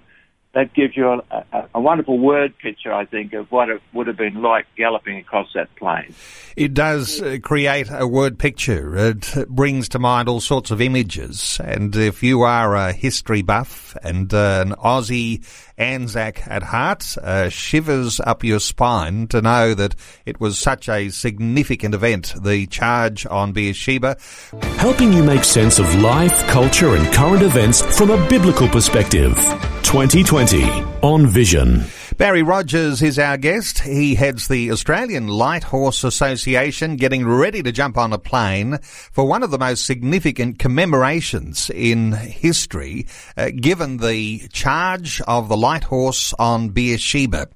That 0.52 0.74
gives 0.74 0.96
you 0.96 1.08
a, 1.08 1.44
a, 1.52 1.65
a, 1.76 1.80
wonderful 1.80 2.18
word 2.18 2.56
picture, 2.58 2.92
I 2.92 3.04
think, 3.04 3.32
of 3.32 3.50
what 3.52 3.68
it 3.68 3.80
would 3.92 4.06
have 4.06 4.16
been 4.16 4.42
like 4.42 4.66
galloping 4.76 5.18
across 5.18 5.48
that 5.54 5.74
plain. 5.76 6.14
It 6.56 6.74
does 6.74 7.20
uh, 7.20 7.38
create 7.42 7.88
a 7.90 8.06
word 8.06 8.38
picture. 8.38 8.96
It 8.96 9.34
brings 9.48 9.88
to 9.90 9.98
mind 9.98 10.28
all 10.28 10.40
sorts 10.40 10.70
of 10.70 10.80
images. 10.80 11.60
And 11.62 11.94
if 11.94 12.22
you 12.22 12.42
are 12.42 12.74
a 12.74 12.92
history 12.92 13.42
buff 13.42 13.96
and 14.02 14.32
uh, 14.32 14.64
an 14.66 14.72
Aussie 14.72 15.44
Anzac 15.78 16.46
at 16.46 16.62
heart, 16.62 17.16
uh, 17.18 17.50
shivers 17.50 18.20
up 18.20 18.42
your 18.42 18.60
spine 18.60 19.28
to 19.28 19.42
know 19.42 19.74
that 19.74 19.94
it 20.24 20.40
was 20.40 20.58
such 20.58 20.88
a 20.88 21.10
significant 21.10 21.94
event, 21.94 22.34
the 22.42 22.66
charge 22.66 23.26
on 23.26 23.52
Beersheba. 23.52 24.16
Helping 24.78 25.12
you 25.12 25.22
make 25.22 25.44
sense 25.44 25.78
of 25.78 25.94
life, 25.96 26.46
culture, 26.48 26.94
and 26.94 27.12
current 27.12 27.42
events 27.42 27.82
from 27.96 28.10
a 28.10 28.28
biblical 28.28 28.68
perspective. 28.68 29.34
2020 29.82 30.95
on 31.02 31.26
Vision. 31.26 31.84
Barry 32.16 32.42
Rogers 32.42 33.02
is 33.02 33.18
our 33.18 33.36
guest. 33.36 33.80
He 33.80 34.14
heads 34.14 34.48
the 34.48 34.70
Australian 34.70 35.28
Light 35.28 35.64
Horse 35.64 36.02
Association, 36.04 36.96
getting 36.96 37.26
ready 37.26 37.62
to 37.62 37.72
jump 37.72 37.98
on 37.98 38.12
a 38.12 38.18
plane 38.18 38.78
for 38.82 39.26
one 39.26 39.42
of 39.42 39.50
the 39.50 39.58
most 39.58 39.84
significant 39.84 40.58
commemorations 40.58 41.70
in 41.70 42.12
history, 42.12 43.06
uh, 43.36 43.50
given 43.54 43.98
the 43.98 44.48
charge 44.52 45.20
of 45.22 45.48
the 45.48 45.56
light 45.56 45.84
horse 45.84 46.32
on 46.38 46.70
Beersheba. 46.70 47.48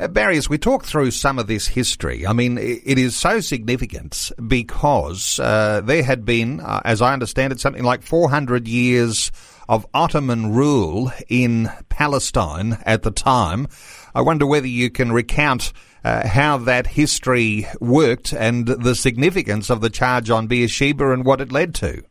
Uh, 0.00 0.06
Barry, 0.06 0.36
as 0.36 0.48
we 0.48 0.58
talk 0.58 0.84
through 0.84 1.10
some 1.10 1.40
of 1.40 1.48
this 1.48 1.66
history, 1.66 2.24
I 2.24 2.32
mean, 2.32 2.56
it 2.56 2.98
is 2.98 3.16
so 3.16 3.40
significant 3.40 4.30
because 4.46 5.40
uh, 5.40 5.80
there 5.84 6.04
had 6.04 6.24
been, 6.24 6.60
uh, 6.60 6.80
as 6.84 7.02
I 7.02 7.12
understand 7.12 7.52
it, 7.52 7.58
something 7.58 7.82
like 7.82 8.02
400 8.02 8.68
years 8.68 9.32
of 9.68 9.86
Ottoman 9.92 10.52
rule 10.52 11.12
in 11.28 11.70
Palestine 11.88 12.78
at 12.84 13.02
the 13.02 13.10
time. 13.10 13.66
I 14.14 14.22
wonder 14.22 14.46
whether 14.46 14.66
you 14.66 14.90
can 14.90 15.12
recount 15.12 15.72
uh, 16.04 16.26
how 16.26 16.58
that 16.58 16.86
history 16.86 17.66
worked 17.80 18.32
and 18.32 18.66
the 18.66 18.94
significance 18.94 19.68
of 19.70 19.80
the 19.80 19.90
charge 19.90 20.30
on 20.30 20.46
Beersheba 20.46 21.12
and 21.12 21.24
what 21.24 21.40
it 21.40 21.52
led 21.52 21.74
to. 21.76 22.02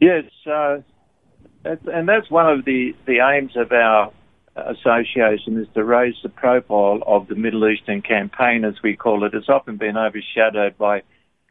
Yes, 0.00 0.24
uh, 0.46 0.78
and 1.64 2.08
that's 2.08 2.30
one 2.30 2.48
of 2.48 2.64
the, 2.64 2.94
the 3.06 3.18
aims 3.18 3.56
of 3.56 3.70
our 3.72 4.12
association 4.56 5.58
is 5.60 5.68
to 5.74 5.84
raise 5.84 6.14
the 6.22 6.28
profile 6.28 7.02
of 7.06 7.28
the 7.28 7.34
Middle 7.34 7.68
Eastern 7.68 8.02
campaign, 8.02 8.64
as 8.64 8.74
we 8.82 8.96
call 8.96 9.24
it. 9.24 9.34
It's 9.34 9.48
often 9.48 9.76
been 9.76 9.96
overshadowed 9.96 10.78
by 10.78 11.02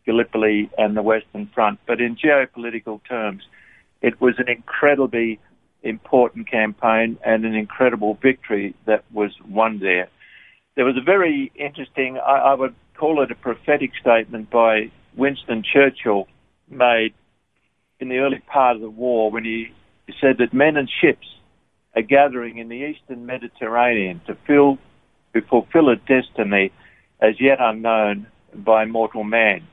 Gallipoli 0.05 0.69
and 0.77 0.97
the 0.97 1.01
Western 1.01 1.47
Front, 1.53 1.79
but 1.85 2.01
in 2.01 2.15
geopolitical 2.15 2.99
terms, 3.07 3.43
it 4.01 4.19
was 4.21 4.35
an 4.37 4.49
incredibly 4.49 5.39
important 5.83 6.49
campaign 6.49 7.17
and 7.25 7.45
an 7.45 7.55
incredible 7.55 8.17
victory 8.21 8.75
that 8.85 9.03
was 9.11 9.31
won 9.47 9.79
there. 9.79 10.09
There 10.75 10.85
was 10.85 10.97
a 10.97 11.03
very 11.03 11.51
interesting, 11.55 12.17
I, 12.17 12.37
I 12.37 12.53
would 12.53 12.75
call 12.97 13.21
it 13.21 13.31
a 13.31 13.35
prophetic 13.35 13.91
statement 13.99 14.49
by 14.49 14.91
Winston 15.15 15.63
Churchill 15.63 16.27
made 16.69 17.13
in 17.99 18.09
the 18.09 18.17
early 18.17 18.39
part 18.39 18.75
of 18.75 18.81
the 18.81 18.89
war 18.89 19.31
when 19.31 19.43
he 19.43 19.73
said 20.21 20.37
that 20.39 20.53
men 20.53 20.77
and 20.77 20.89
ships 21.01 21.27
are 21.95 22.01
gathering 22.01 22.57
in 22.57 22.69
the 22.69 22.75
eastern 22.75 23.25
Mediterranean 23.25 24.21
to, 24.27 24.35
fill, 24.47 24.77
to 25.33 25.41
fulfill 25.41 25.89
a 25.89 25.95
destiny 25.95 26.71
as 27.19 27.39
yet 27.39 27.57
unknown 27.59 28.27
by 28.53 28.85
mortal 28.85 29.23
man. 29.23 29.67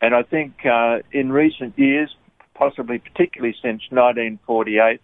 And 0.00 0.14
I 0.14 0.22
think 0.22 0.66
uh, 0.66 0.98
in 1.12 1.32
recent 1.32 1.78
years, 1.78 2.14
possibly 2.54 2.98
particularly 2.98 3.54
since 3.54 3.82
1948, 3.90 5.00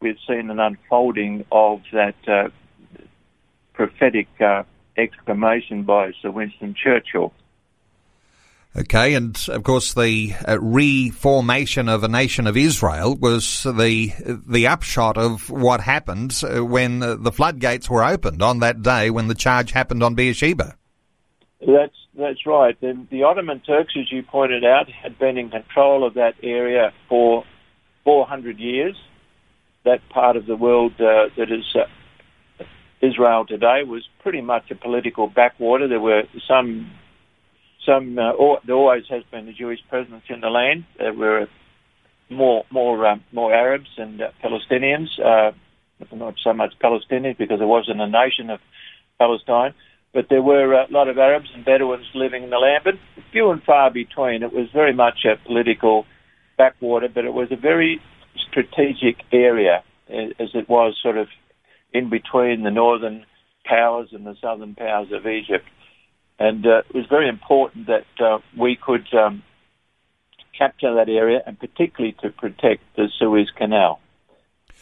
we've 0.00 0.18
seen 0.26 0.50
an 0.50 0.60
unfolding 0.60 1.44
of 1.50 1.82
that 1.92 2.14
uh, 2.26 2.48
prophetic 3.72 4.28
uh, 4.40 4.62
exclamation 4.96 5.82
by 5.82 6.12
Sir 6.22 6.30
Winston 6.30 6.74
Churchill. 6.74 7.32
Okay, 8.76 9.14
and 9.14 9.38
of 9.50 9.62
course 9.62 9.94
the 9.94 10.34
uh, 10.48 10.58
reformation 10.60 11.88
of 11.88 12.02
a 12.02 12.08
nation 12.08 12.48
of 12.48 12.56
Israel 12.56 13.14
was 13.14 13.62
the 13.62 14.12
the 14.48 14.66
upshot 14.66 15.16
of 15.16 15.48
what 15.48 15.80
happened 15.80 16.40
uh, 16.42 16.64
when 16.64 17.00
uh, 17.00 17.14
the 17.14 17.30
floodgates 17.30 17.88
were 17.88 18.02
opened 18.02 18.42
on 18.42 18.58
that 18.60 18.82
day 18.82 19.10
when 19.10 19.28
the 19.28 19.34
charge 19.36 19.70
happened 19.70 20.02
on 20.02 20.16
Beersheba. 20.16 20.76
That's 21.60 21.94
that's 22.16 22.46
right. 22.46 22.78
The, 22.80 23.06
the 23.10 23.24
Ottoman 23.24 23.60
Turks, 23.60 23.94
as 23.98 24.10
you 24.10 24.22
pointed 24.22 24.64
out, 24.64 24.88
had 24.88 25.18
been 25.18 25.36
in 25.36 25.50
control 25.50 26.06
of 26.06 26.14
that 26.14 26.34
area 26.42 26.92
for 27.08 27.44
400 28.04 28.58
years. 28.58 28.96
That 29.84 30.00
part 30.08 30.36
of 30.36 30.46
the 30.46 30.56
world 30.56 30.92
uh, 30.94 31.28
that 31.36 31.50
is 31.50 31.64
uh, 31.74 32.64
Israel 33.02 33.44
today 33.46 33.82
was 33.86 34.02
pretty 34.22 34.40
much 34.40 34.70
a 34.70 34.74
political 34.74 35.26
backwater. 35.26 35.88
There 35.88 36.00
were 36.00 36.22
some 36.48 36.90
some 37.84 38.18
uh, 38.18 38.32
there 38.66 38.76
always 38.76 39.04
has 39.10 39.24
been 39.30 39.46
a 39.48 39.52
Jewish 39.52 39.80
presence 39.90 40.22
in 40.28 40.40
the 40.40 40.48
land. 40.48 40.84
There 40.98 41.12
were 41.12 41.48
more 42.30 42.64
more 42.70 43.06
um, 43.06 43.24
more 43.32 43.52
Arabs 43.52 43.90
and 43.98 44.22
uh, 44.22 44.30
Palestinians, 44.42 45.08
uh, 45.20 45.52
not 46.12 46.34
so 46.42 46.52
much 46.54 46.74
Palestinians 46.82 47.36
because 47.36 47.58
there 47.58 47.68
wasn't 47.68 48.00
a 48.00 48.08
nation 48.08 48.48
of 48.48 48.60
Palestine, 49.18 49.74
but 50.14 50.28
there 50.30 50.40
were 50.40 50.72
a 50.72 50.86
lot 50.90 51.08
of 51.08 51.18
Arabs 51.18 51.50
and 51.54 51.64
Bedouins 51.64 52.06
living 52.14 52.44
in 52.44 52.50
the 52.50 52.58
land, 52.58 52.84
but 52.84 52.94
few 53.32 53.50
and 53.50 53.62
far 53.64 53.90
between. 53.90 54.44
It 54.44 54.52
was 54.52 54.68
very 54.72 54.94
much 54.94 55.24
a 55.24 55.36
political 55.44 56.06
backwater, 56.56 57.08
but 57.12 57.24
it 57.24 57.34
was 57.34 57.48
a 57.50 57.56
very 57.56 58.00
strategic 58.48 59.16
area 59.32 59.82
as 60.08 60.50
it 60.54 60.68
was 60.68 60.96
sort 61.02 61.18
of 61.18 61.26
in 61.92 62.10
between 62.10 62.62
the 62.62 62.70
northern 62.70 63.26
powers 63.64 64.10
and 64.12 64.24
the 64.24 64.36
southern 64.40 64.76
powers 64.76 65.10
of 65.10 65.26
Egypt. 65.26 65.66
And 66.38 66.64
uh, 66.64 66.82
it 66.88 66.94
was 66.94 67.06
very 67.10 67.28
important 67.28 67.88
that 67.88 68.06
uh, 68.24 68.38
we 68.56 68.76
could 68.76 69.06
um, 69.14 69.42
capture 70.56 70.94
that 70.94 71.08
area 71.08 71.42
and 71.44 71.58
particularly 71.58 72.14
to 72.22 72.30
protect 72.30 72.82
the 72.96 73.08
Suez 73.18 73.50
Canal. 73.56 74.00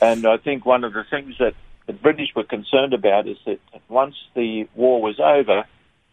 And 0.00 0.26
I 0.26 0.36
think 0.36 0.66
one 0.66 0.84
of 0.84 0.92
the 0.92 1.04
things 1.08 1.36
that 1.38 1.54
the 1.86 1.92
British 1.92 2.28
were 2.34 2.44
concerned 2.44 2.94
about 2.94 3.26
is 3.26 3.36
that 3.46 3.58
once 3.88 4.14
the 4.34 4.68
war 4.74 5.02
was 5.02 5.18
over, 5.18 5.64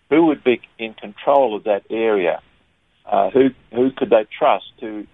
who 0.10 0.26
would 0.28 0.44
be 0.44 0.62
in 0.78 0.94
control 0.94 1.56
of 1.56 1.66
that 1.66 1.84
area? 1.90 2.42
Uh, 3.06 3.30
who 3.30 3.50
who 3.72 3.92
could 3.92 4.10
they 4.10 4.26
trust 4.38 4.66
to 4.80 5.08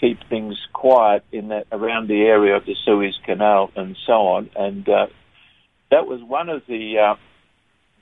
keep 0.00 0.18
things 0.28 0.56
quiet 0.72 1.24
in 1.32 1.48
that 1.48 1.66
around 1.72 2.08
the 2.08 2.22
area 2.22 2.56
of 2.56 2.64
the 2.64 2.74
Suez 2.84 3.18
Canal 3.24 3.70
and 3.76 3.96
so 4.06 4.12
on? 4.12 4.50
And 4.56 4.88
uh, 4.88 5.06
that 5.90 6.06
was 6.06 6.22
one 6.22 6.48
of 6.48 6.62
the 6.66 6.98
uh, 6.98 7.14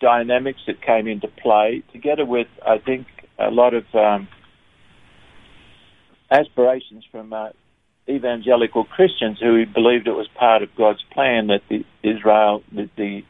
dynamics 0.01 0.61
that 0.67 0.81
came 0.81 1.09
into 1.09 1.29
play, 1.29 1.83
together 1.93 2.25
with, 2.25 2.49
I 2.65 2.79
think, 2.79 3.07
a 3.39 3.51
lot 3.51 3.75
of 3.75 3.85
um, 3.95 4.29
aspirations 6.31 7.05
from 7.11 7.33
uh, 7.33 7.51
evangelical 8.09 8.85
Christians 8.85 9.39
who 9.41 9.65
believed 9.67 10.07
it 10.07 10.13
was 10.13 10.29
part 10.35 10.63
of 10.63 10.75
God's 10.77 11.03
plan 11.13 11.49
that 11.49 11.63
the 11.69 11.85
Israel, 12.03 12.63
the, 12.73 13.23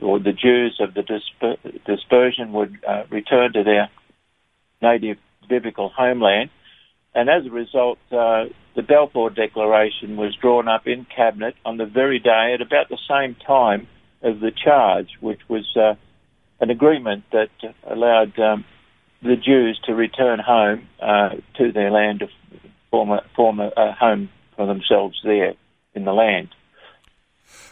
or 0.00 0.18
the 0.18 0.32
Jews 0.32 0.80
of 0.80 0.94
the 0.94 1.02
disper- 1.02 1.84
dispersion 1.84 2.52
would 2.52 2.78
uh, 2.86 3.04
return 3.10 3.52
to 3.54 3.64
their 3.64 3.90
native 4.80 5.18
biblical 5.48 5.88
homeland. 5.88 6.50
And 7.14 7.28
as 7.28 7.46
a 7.46 7.50
result, 7.50 7.98
uh, 8.10 8.46
the 8.74 8.82
Balfour 8.82 9.30
Declaration 9.30 10.16
was 10.16 10.34
drawn 10.34 10.68
up 10.68 10.86
in 10.86 11.06
Cabinet 11.14 11.54
on 11.64 11.76
the 11.76 11.86
very 11.86 12.18
day 12.18 12.54
at 12.54 12.60
about 12.60 12.88
the 12.88 12.98
same 13.08 13.36
time 13.46 13.86
as 14.22 14.40
the 14.40 14.50
charge, 14.50 15.08
which 15.20 15.40
was 15.48 15.64
uh, 15.76 15.94
an 16.60 16.70
agreement 16.70 17.24
that 17.30 17.50
allowed 17.86 18.38
um, 18.38 18.64
the 19.22 19.36
Jews 19.36 19.80
to 19.84 19.94
return 19.94 20.38
home 20.40 20.88
uh, 21.00 21.30
to 21.56 21.72
their 21.72 21.90
land 21.90 22.20
to 22.20 22.28
form 22.94 23.10
a, 23.10 23.22
form 23.34 23.58
a, 23.58 23.70
a 23.76 23.92
home 23.92 24.28
for 24.54 24.66
themselves 24.66 25.20
there 25.24 25.54
in 25.94 26.04
the 26.04 26.12
land. 26.12 26.48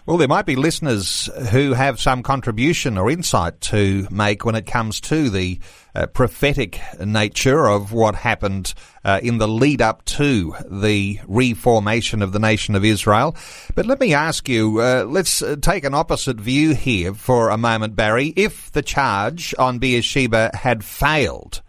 Well, 0.05 0.17
there 0.17 0.27
might 0.27 0.47
be 0.47 0.57
listeners 0.57 1.31
who 1.53 1.75
have 1.75 2.01
some 2.01 2.25
contribution 2.25 2.99
or 2.99 3.09
insight 3.09 3.61
to 3.61 4.09
make 4.11 4.45
when 4.45 4.57
it 4.57 4.67
comes 4.67 5.01
to 5.03 5.31
the 5.31 5.61
uh, 5.95 6.07
prophetic 6.07 6.81
nature 6.99 7.69
of 7.69 7.93
what 7.93 8.17
happened 8.17 8.75
uh, 9.05 9.21
in 9.23 9.39
the 9.39 9.47
lead 9.47 9.81
up 9.81 10.05
to 10.07 10.57
the 10.69 11.21
reformation 11.29 12.21
of 12.21 12.33
the 12.33 12.41
nation 12.41 12.75
of 12.75 12.85
Israel. 12.85 13.37
But 13.77 13.87
let 13.87 14.01
me 14.01 14.13
ask 14.13 14.49
you, 14.49 14.81
uh, 14.81 15.05
let's 15.07 15.41
uh, 15.41 15.55
take 15.63 15.85
an 15.85 15.95
opposite 15.95 16.41
view 16.41 16.75
here 16.75 17.15
for 17.15 17.51
a 17.51 17.57
moment, 17.57 17.95
Barry. 17.95 18.33
If 18.35 18.73
the 18.73 18.83
charge 18.83 19.55
on 19.57 19.79
Beersheba 19.79 20.51
had 20.55 20.85
failed, 20.85 21.63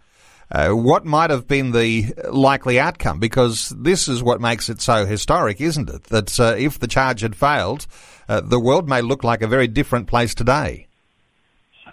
uh, 0.50 0.70
what 0.70 1.04
might 1.04 1.30
have 1.30 1.48
been 1.48 1.72
the 1.72 2.12
likely 2.30 2.78
outcome? 2.78 3.18
Because 3.18 3.70
this 3.70 4.08
is 4.08 4.22
what 4.22 4.40
makes 4.40 4.68
it 4.68 4.80
so 4.80 5.06
historic, 5.06 5.60
isn't 5.60 5.88
it? 5.88 6.04
That 6.04 6.38
uh, 6.38 6.54
if 6.58 6.78
the 6.78 6.86
charge 6.86 7.20
had 7.20 7.34
failed, 7.34 7.86
uh, 8.28 8.40
the 8.40 8.60
world 8.60 8.88
may 8.88 9.02
look 9.02 9.24
like 9.24 9.42
a 9.42 9.46
very 9.46 9.66
different 9.66 10.06
place 10.06 10.34
today. 10.34 10.86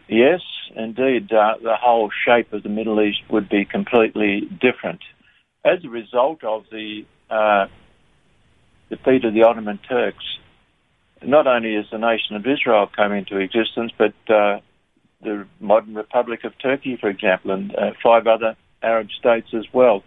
Yes, 0.08 0.42
indeed. 0.76 1.32
Uh, 1.32 1.56
the 1.62 1.76
whole 1.76 2.10
shape 2.26 2.52
of 2.54 2.64
the 2.64 2.70
Middle 2.70 3.02
East 3.02 3.22
would 3.30 3.50
be 3.50 3.66
completely 3.66 4.42
different. 4.62 5.02
As 5.64 5.84
a 5.86 5.90
result 5.90 6.44
of 6.44 6.66
the 6.72 7.06
uh, 7.30 7.68
defeat 8.90 9.24
of 9.24 9.34
the 9.34 9.44
Ottoman 9.44 9.80
Turks, 9.88 10.26
not 11.24 11.48
only 11.48 11.76
has 11.76 11.86
the 11.92 11.98
nation 11.98 12.36
of 12.36 12.46
Israel 12.46 12.90
come 12.94 13.12
into 13.14 13.38
existence, 13.38 13.92
but 13.98 14.14
the 15.24 15.48
modern 15.60 15.96
Republic 15.96 16.44
of 16.44 16.54
Turkey, 16.60 16.98
for 17.00 17.10
example, 17.10 17.52
and 17.52 17.76
uh, 17.76 17.92
five 18.04 18.28
other 18.28 18.56
Arab 18.82 19.10
states 19.12 19.50
as 19.54 19.66
well. 19.74 20.04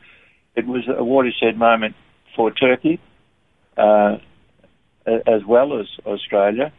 It 0.57 0.67
was 0.67 0.85
a 0.89 1.03
watershed 1.03 1.57
moment 1.57 1.95
for 2.37 2.51
Turkey. 2.51 3.01
Uh, 3.77 4.19
as 5.07 5.45
well 5.47 5.79
as 5.79 5.87
Australia. 6.07 6.73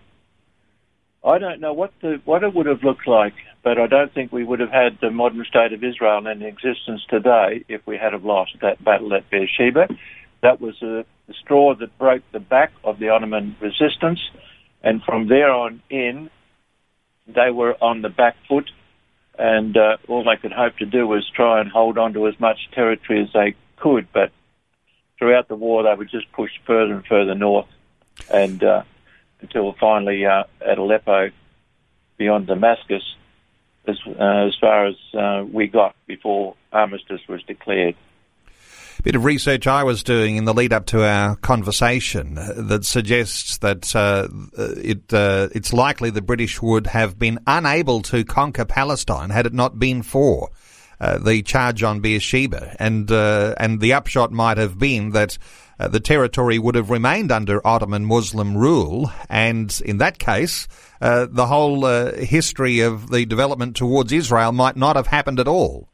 I 1.24 1.40
don't 1.40 1.60
know 1.60 1.74
what 1.74 1.92
the 2.02 2.22
what 2.26 2.44
it 2.44 2.54
would 2.54 2.66
have 2.66 2.84
looked 2.84 3.08
like, 3.08 3.34
but 3.64 3.80
I 3.80 3.88
don't 3.88 4.14
think 4.14 4.32
we 4.32 4.44
would 4.44 4.60
have 4.60 4.72
had 4.72 5.00
the 5.02 5.10
modern 5.10 5.44
state 5.46 5.74
of 5.74 5.84
Israel 5.84 6.26
in 6.28 6.42
existence 6.44 7.02
today 7.10 7.64
if 7.68 7.82
we 7.88 7.98
had 7.98 8.14
have 8.14 8.26
lost 8.26 8.58
that 8.62 8.84
battle 8.84 9.14
at 9.14 9.30
Beersheba. 9.30 9.88
That 10.42 10.62
was 10.62 10.76
a, 10.82 11.06
the 11.28 11.34
straw 11.42 11.74
that 11.76 11.98
broke 11.98 12.22
the 12.32 12.40
back 12.40 12.72
of 12.84 13.00
the 13.00 13.10
Ottoman 13.10 13.56
resistance, 13.60 14.20
and 14.84 15.02
from 15.04 15.28
there 15.28 15.52
on 15.52 15.82
in, 15.90 16.30
they 17.28 17.52
were 17.52 17.76
on 17.82 18.02
the 18.02 18.10
back 18.10 18.36
foot, 18.48 18.72
and 19.38 19.76
uh, 19.76 19.98
all 20.08 20.24
they 20.24 20.38
could 20.38 20.54
hope 20.54 20.78
to 20.78 20.86
do 20.86 21.08
was 21.08 21.30
try 21.30 21.60
and 21.60 21.70
hold 21.70 21.98
on 21.98 22.14
to 22.14 22.28
as 22.28 22.40
much 22.40 22.70
territory 22.72 23.24
as 23.24 23.34
they 23.34 23.56
could. 23.78 24.08
But 24.14 24.32
throughout 25.18 25.48
the 25.48 25.56
war, 25.56 25.84
they 25.84 25.96
were 25.96 26.06
just 26.06 26.32
pushed 26.32 26.60
further 26.66 26.94
and 26.94 27.06
further 27.06 27.36
north 27.36 27.68
and 28.34 28.64
uh, 28.64 28.84
until 29.42 29.74
finally 29.74 30.26
uh, 30.26 30.44
at 30.66 30.78
Aleppo, 30.78 31.32
beyond 32.18 32.48
Damascus, 32.48 33.04
as, 33.88 33.98
uh, 34.08 34.48
as 34.48 34.56
far 34.60 34.88
as 34.88 34.96
uh, 35.14 35.44
we 35.52 35.68
got 35.68 35.96
before 36.08 36.56
armistice 36.72 37.22
was 37.28 37.44
declared. 37.44 37.96
Bit 39.06 39.14
of 39.14 39.24
research 39.24 39.68
I 39.68 39.84
was 39.84 40.02
doing 40.02 40.38
in 40.38 40.46
the 40.46 40.54
lead 40.56 40.74
up 40.74 40.88
to 40.88 41.06
our 41.06 41.36
conversation 41.36 42.40
uh, 42.40 42.54
that 42.58 42.86
suggests 42.86 43.60
that 43.60 43.96
uh, 43.96 44.28
it 44.58 45.14
it's 45.14 45.72
likely 45.72 46.10
the 46.10 46.24
British 46.24 46.60
would 46.60 46.88
have 46.88 47.20
been 47.20 47.38
unable 47.46 48.02
to 48.02 48.26
conquer 48.26 48.66
Palestine 48.66 49.30
had 49.30 49.46
it 49.46 49.54
not 49.54 49.78
been 49.78 50.02
for 50.02 50.50
the 51.00 51.44
charge 51.44 51.84
on 51.84 52.00
Beersheba, 52.00 52.76
and 52.80 53.12
and 53.12 53.80
the 53.80 53.94
upshot 53.94 54.32
might 54.32 54.58
have 54.58 54.80
been 54.80 55.12
that 55.12 55.38
uh, 55.80 55.88
the 55.88 56.00
territory 56.00 56.58
would 56.58 56.74
have 56.74 56.90
remained 56.90 57.32
under 57.32 57.66
Ottoman 57.66 58.06
Muslim 58.06 58.58
rule, 58.58 59.12
and 59.30 59.80
in 59.86 60.00
that 60.00 60.18
case, 60.18 60.68
uh, 61.00 61.28
the 61.30 61.46
whole 61.46 61.86
uh, 61.86 62.12
history 62.14 62.80
of 62.80 63.12
the 63.12 63.28
development 63.28 63.76
towards 63.76 64.12
Israel 64.12 64.52
might 64.52 64.76
not 64.76 64.96
have 64.96 65.08
happened 65.08 65.40
at 65.40 65.48
all. 65.48 65.90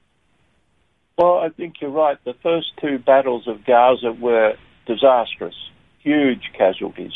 Well, 1.18 1.38
I 1.38 1.50
think 1.50 1.76
you're 1.82 1.92
right. 1.92 2.18
The 2.26 2.34
first 2.42 2.68
two 2.80 2.98
battles 2.98 3.48
of 3.48 3.66
Gaza 3.66 4.12
were 4.12 4.54
disastrous, 4.88 5.56
huge 6.00 6.52
casualties, 6.58 7.14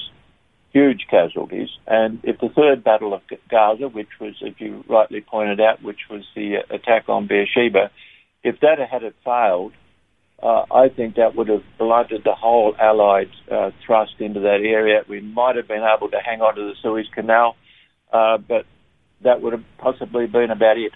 huge 0.72 1.08
casualties. 1.10 1.70
And 1.88 2.20
if 2.24 2.40
the 2.40 2.50
third 2.50 2.84
battle 2.84 3.14
of 3.14 3.22
Gaza, 3.50 3.88
which 3.88 4.20
was, 4.20 4.36
if 4.42 4.60
you 4.60 4.84
rightly 4.88 5.22
pointed 5.22 5.60
out, 5.60 5.82
which 5.82 6.02
was 6.10 6.24
the 6.36 6.58
attack 6.70 7.10
on 7.10 7.28
Beersheba, 7.28 7.90
if 8.44 8.60
that 8.60 8.78
had 8.80 9.02
failed, 9.24 9.74
uh, 10.44 10.66
I 10.72 10.90
think 10.90 11.16
that 11.16 11.36
would 11.36 11.48
have 11.48 11.64
blunted 11.80 12.24
the 12.24 12.36
whole 12.36 12.76
Allied 12.80 13.32
uh, 13.50 13.72
thrust 13.86 14.16
into 14.20 14.42
that 14.42 14.60
area. 14.62 15.02
We 15.08 15.22
might 15.22 15.56
have 15.56 15.68
been 15.68 15.84
able 15.84 16.12
to 16.12 16.20
hang 16.20 16.42
on 16.42 16.56
to 16.56 16.62
the 16.62 16.74
Suez 16.82 17.08
Canal, 17.14 17.56
uh, 18.12 18.38
but 18.38 18.66
that 19.24 19.42
would 19.42 19.54
have 19.54 19.64
possibly 19.78 20.28
been 20.28 20.52
about 20.52 20.78
it. 20.78 20.92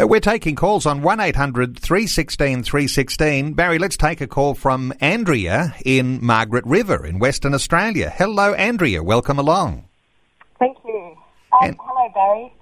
Uh, 0.00 0.06
we're 0.06 0.20
taking 0.20 0.54
calls 0.54 0.86
on 0.86 1.02
1800 1.02 1.78
316 1.78 2.62
316. 2.62 3.52
Barry, 3.52 3.78
let's 3.78 3.96
take 3.98 4.20
a 4.20 4.26
call 4.26 4.54
from 4.54 4.94
Andrea 5.00 5.74
in 5.84 6.24
Margaret 6.24 6.64
River 6.64 7.04
in 7.04 7.18
Western 7.18 7.52
Australia. 7.52 8.08
Hello, 8.08 8.54
Andrea. 8.54 9.02
Welcome 9.02 9.38
along. 9.38 9.84
Thank 10.58 10.78
you. 10.86 11.16
Um, 11.52 11.68
and- 11.68 11.76
hello, 11.78 12.08
Barry. 12.14 12.52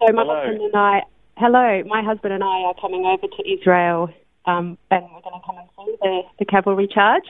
So 0.00 0.12
my 0.12 0.22
hello. 0.22 0.34
husband 0.34 0.60
and 0.60 0.76
I, 0.76 1.02
hello, 1.36 1.82
my 1.86 2.02
husband 2.02 2.34
and 2.34 2.44
I 2.44 2.60
are 2.62 2.74
coming 2.78 3.06
over 3.06 3.26
to 3.26 3.50
Israel 3.50 4.10
um, 4.46 4.76
and 4.90 5.04
we're 5.04 5.22
going 5.22 5.40
to 5.40 5.46
come 5.46 5.56
and 5.56 5.68
see 5.76 5.96
the, 6.02 6.22
the 6.40 6.44
cavalry 6.44 6.88
charge. 6.88 7.24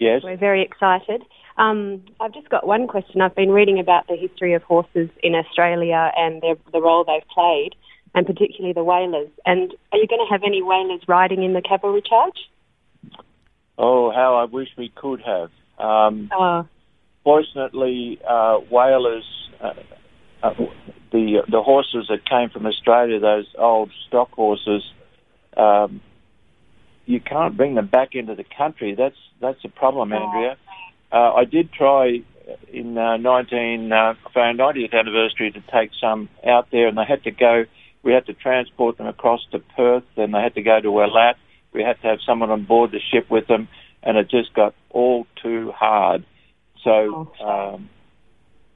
Yes. 0.00 0.22
We're 0.24 0.38
very 0.38 0.62
excited. 0.62 1.22
Um, 1.58 2.02
I've 2.18 2.32
just 2.32 2.48
got 2.48 2.66
one 2.66 2.88
question. 2.88 3.20
I've 3.20 3.36
been 3.36 3.50
reading 3.50 3.78
about 3.78 4.06
the 4.08 4.16
history 4.16 4.54
of 4.54 4.62
horses 4.62 5.10
in 5.22 5.34
Australia 5.34 6.10
and 6.16 6.40
their, 6.40 6.56
the 6.72 6.80
role 6.80 7.04
they've 7.04 7.28
played, 7.28 7.74
and 8.14 8.26
particularly 8.26 8.72
the 8.72 8.84
Walers. 8.84 9.28
And 9.46 9.72
are 9.92 9.98
you 9.98 10.06
going 10.06 10.24
to 10.26 10.30
have 10.30 10.42
any 10.44 10.62
Walers 10.62 11.02
riding 11.06 11.42
in 11.42 11.52
the 11.52 11.62
cavalry 11.62 12.02
charge? 12.02 12.36
Oh, 13.78 14.10
how 14.10 14.36
I 14.36 14.44
wish 14.44 14.68
we 14.76 14.92
could 14.94 15.22
have. 15.22 15.50
Um, 15.78 16.28
oh. 16.32 16.66
Fortunately, 17.24 18.20
uh, 18.28 18.58
Walers, 18.70 19.24
uh, 19.60 19.72
uh, 20.42 20.54
the 21.12 21.42
the 21.50 21.62
horses 21.62 22.06
that 22.08 22.28
came 22.28 22.50
from 22.50 22.66
Australia, 22.66 23.20
those 23.20 23.46
old 23.58 23.90
stock 24.06 24.30
horses, 24.32 24.82
um, 25.56 26.00
you 27.06 27.20
can't 27.20 27.56
bring 27.56 27.74
them 27.74 27.86
back 27.86 28.14
into 28.14 28.34
the 28.34 28.44
country. 28.56 28.94
That's 28.94 29.16
that's 29.40 29.62
a 29.64 29.68
problem, 29.68 30.12
Andrea. 30.12 30.56
Uh, 31.12 31.34
I 31.34 31.44
did 31.44 31.72
try 31.72 32.22
in 32.72 32.96
uh, 32.96 33.16
19 33.16 33.92
uh, 33.92 34.14
for 34.32 34.42
our 34.42 34.52
90th 34.52 34.92
anniversary 34.92 35.50
to 35.52 35.60
take 35.72 35.90
some 36.00 36.28
out 36.46 36.68
there, 36.70 36.88
and 36.88 36.96
they 36.96 37.04
had 37.04 37.24
to 37.24 37.30
go. 37.30 37.64
We 38.02 38.12
had 38.12 38.26
to 38.26 38.34
transport 38.34 38.98
them 38.98 39.06
across 39.06 39.40
to 39.52 39.58
Perth, 39.58 40.04
then 40.16 40.32
they 40.32 40.40
had 40.40 40.54
to 40.54 40.62
go 40.62 40.80
to 40.80 40.88
Eilat. 40.88 41.34
We 41.72 41.82
had 41.82 42.00
to 42.02 42.08
have 42.08 42.18
someone 42.26 42.50
on 42.50 42.64
board 42.64 42.90
the 42.90 43.00
ship 43.12 43.30
with 43.30 43.46
them, 43.46 43.68
and 44.02 44.16
it 44.16 44.28
just 44.30 44.54
got 44.54 44.74
all 44.90 45.26
too 45.42 45.72
hard. 45.72 46.24
So 46.82 47.30
um, 47.44 47.90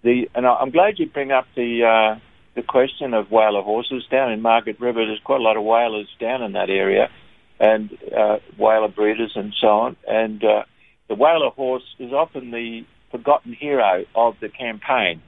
the 0.02 0.28
and 0.34 0.46
I'm 0.46 0.70
glad 0.70 0.98
you 0.98 1.06
bring 1.06 1.32
up 1.32 1.46
the 1.56 1.84
uh, 1.84 2.20
the 2.54 2.62
question 2.62 3.14
of 3.14 3.28
Waler 3.30 3.64
horses 3.64 4.04
down 4.10 4.30
in 4.30 4.42
Margaret 4.42 4.78
River. 4.78 5.06
There's 5.06 5.20
quite 5.24 5.40
a 5.40 5.42
lot 5.42 5.56
of 5.56 5.64
Walers 5.64 6.08
down 6.20 6.42
in 6.42 6.52
that 6.52 6.70
area 6.70 7.08
and 7.60 7.90
uh, 8.16 8.38
Waler 8.58 8.94
breeders 8.94 9.32
and 9.34 9.54
so 9.60 9.68
on. 9.68 9.96
And 10.06 10.42
uh, 10.44 10.64
the 11.08 11.14
Waler 11.14 11.52
horse 11.52 11.84
is 11.98 12.12
often 12.12 12.50
the 12.50 12.84
forgotten 13.10 13.52
hero 13.52 14.04
of 14.14 14.37
the 14.40 14.48
campaign. 14.48 15.22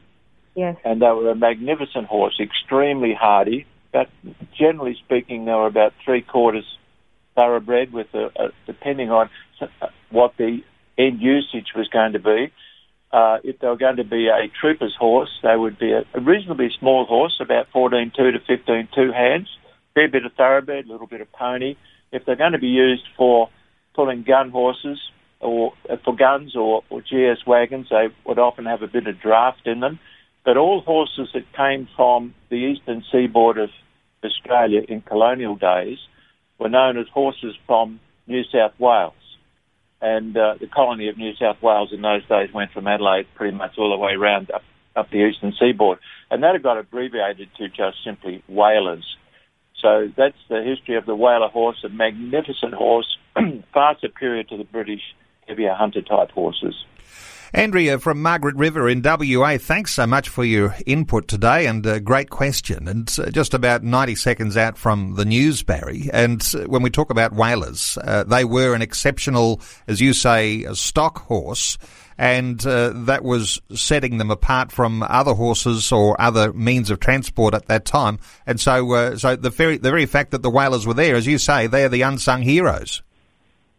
Yes. 0.54 0.76
And 0.84 1.02
they 1.02 1.06
were 1.06 1.30
a 1.30 1.36
magnificent 1.36 2.06
horse, 2.06 2.40
extremely 2.40 3.14
hardy. 3.14 3.66
But 3.96 4.10
generally 4.58 4.94
speaking, 5.02 5.46
they 5.46 5.52
were 5.52 5.66
about 5.66 5.94
three 6.04 6.20
quarters 6.20 6.66
thoroughbred, 7.34 7.94
with 7.94 8.08
a, 8.12 8.26
a, 8.36 8.48
depending 8.66 9.10
on 9.10 9.30
what 10.10 10.36
the 10.36 10.58
end 10.98 11.22
usage 11.22 11.68
was 11.74 11.88
going 11.88 12.12
to 12.12 12.18
be. 12.18 12.52
Uh, 13.10 13.38
if 13.42 13.58
they 13.58 13.66
were 13.66 13.78
going 13.78 13.96
to 13.96 14.04
be 14.04 14.28
a 14.28 14.48
trooper's 14.60 14.94
horse, 14.98 15.30
they 15.42 15.56
would 15.56 15.78
be 15.78 15.92
a, 15.92 16.04
a 16.12 16.20
reasonably 16.20 16.68
small 16.78 17.06
horse, 17.06 17.38
about 17.40 17.68
14.2 17.74 18.14
to 18.14 18.38
15.2 18.40 19.14
hands, 19.14 19.48
fair 19.94 20.08
bit 20.08 20.26
of 20.26 20.32
thoroughbred, 20.34 20.84
a 20.84 20.92
little 20.92 21.06
bit 21.06 21.22
of 21.22 21.32
pony, 21.32 21.76
if 22.12 22.26
they're 22.26 22.36
going 22.36 22.52
to 22.52 22.58
be 22.58 22.66
used 22.66 23.04
for 23.16 23.48
pulling 23.94 24.24
gun 24.24 24.50
horses 24.50 25.00
or 25.40 25.72
uh, 25.88 25.96
for 26.04 26.14
guns 26.14 26.54
or, 26.54 26.82
or 26.90 27.00
GS 27.00 27.46
wagons, 27.46 27.86
they 27.88 28.08
would 28.26 28.38
often 28.38 28.66
have 28.66 28.82
a 28.82 28.88
bit 28.88 29.06
of 29.06 29.18
draft 29.18 29.66
in 29.66 29.80
them. 29.80 29.98
But 30.44 30.58
all 30.58 30.82
horses 30.82 31.30
that 31.32 31.50
came 31.56 31.88
from 31.96 32.34
the 32.50 32.56
eastern 32.56 33.02
seaboard 33.10 33.56
of 33.56 33.70
Australia 34.26 34.82
in 34.88 35.00
colonial 35.00 35.56
days 35.56 35.98
were 36.58 36.68
known 36.68 36.98
as 36.98 37.06
horses 37.12 37.54
from 37.66 38.00
New 38.26 38.42
South 38.44 38.72
Wales. 38.78 39.14
And 40.00 40.36
uh, 40.36 40.54
the 40.60 40.66
colony 40.66 41.08
of 41.08 41.16
New 41.16 41.34
South 41.36 41.62
Wales 41.62 41.90
in 41.92 42.02
those 42.02 42.26
days 42.26 42.52
went 42.52 42.72
from 42.72 42.86
Adelaide 42.86 43.26
pretty 43.34 43.56
much 43.56 43.78
all 43.78 43.90
the 43.90 43.96
way 43.96 44.12
around 44.12 44.50
up, 44.50 44.62
up 44.94 45.10
the 45.10 45.26
eastern 45.26 45.52
seaboard. 45.58 45.98
And 46.30 46.42
that 46.42 46.52
had 46.52 46.62
got 46.62 46.78
abbreviated 46.78 47.48
to 47.58 47.68
just 47.68 48.04
simply 48.04 48.42
Walers. 48.48 49.16
So 49.80 50.08
that's 50.16 50.36
the 50.48 50.62
history 50.62 50.96
of 50.96 51.06
the 51.06 51.16
Waler 51.16 51.50
horse, 51.50 51.82
a 51.84 51.88
magnificent 51.88 52.74
horse, 52.74 53.16
far 53.72 53.96
superior 54.00 54.42
to 54.44 54.56
the 54.56 54.64
British 54.64 55.02
heavier 55.46 55.74
hunter 55.74 56.02
type 56.02 56.30
horses. 56.30 56.74
Andrea 57.56 57.98
from 57.98 58.20
Margaret 58.20 58.54
River 58.56 58.86
in 58.86 59.00
WA, 59.00 59.56
thanks 59.56 59.94
so 59.94 60.06
much 60.06 60.28
for 60.28 60.44
your 60.44 60.76
input 60.84 61.26
today 61.26 61.66
and 61.66 61.86
a 61.86 61.98
great 61.98 62.28
question. 62.28 62.86
And 62.86 63.10
uh, 63.18 63.30
just 63.30 63.54
about 63.54 63.82
90 63.82 64.14
seconds 64.14 64.58
out 64.58 64.76
from 64.76 65.14
the 65.14 65.24
news, 65.24 65.62
Barry. 65.62 66.10
And 66.12 66.46
uh, 66.54 66.64
when 66.64 66.82
we 66.82 66.90
talk 66.90 67.08
about 67.08 67.32
Walers, 67.32 67.96
uh, 68.04 68.24
they 68.24 68.44
were 68.44 68.74
an 68.74 68.82
exceptional, 68.82 69.62
as 69.88 70.02
you 70.02 70.12
say, 70.12 70.66
stock 70.74 71.20
horse. 71.20 71.78
And 72.18 72.64
uh, 72.66 72.92
that 73.06 73.24
was 73.24 73.62
setting 73.72 74.18
them 74.18 74.30
apart 74.30 74.70
from 74.70 75.02
other 75.04 75.32
horses 75.32 75.90
or 75.90 76.20
other 76.20 76.52
means 76.52 76.90
of 76.90 77.00
transport 77.00 77.54
at 77.54 77.68
that 77.68 77.86
time. 77.86 78.18
And 78.46 78.60
so, 78.60 78.92
uh, 78.92 79.16
so 79.16 79.34
the 79.34 79.48
very 79.48 79.78
the 79.78 79.88
very 79.88 80.04
fact 80.04 80.32
that 80.32 80.42
the 80.42 80.50
Walers 80.50 80.86
were 80.86 80.92
there, 80.92 81.16
as 81.16 81.26
you 81.26 81.38
say, 81.38 81.68
they're 81.68 81.88
the 81.88 82.02
unsung 82.02 82.42
heroes. 82.42 83.02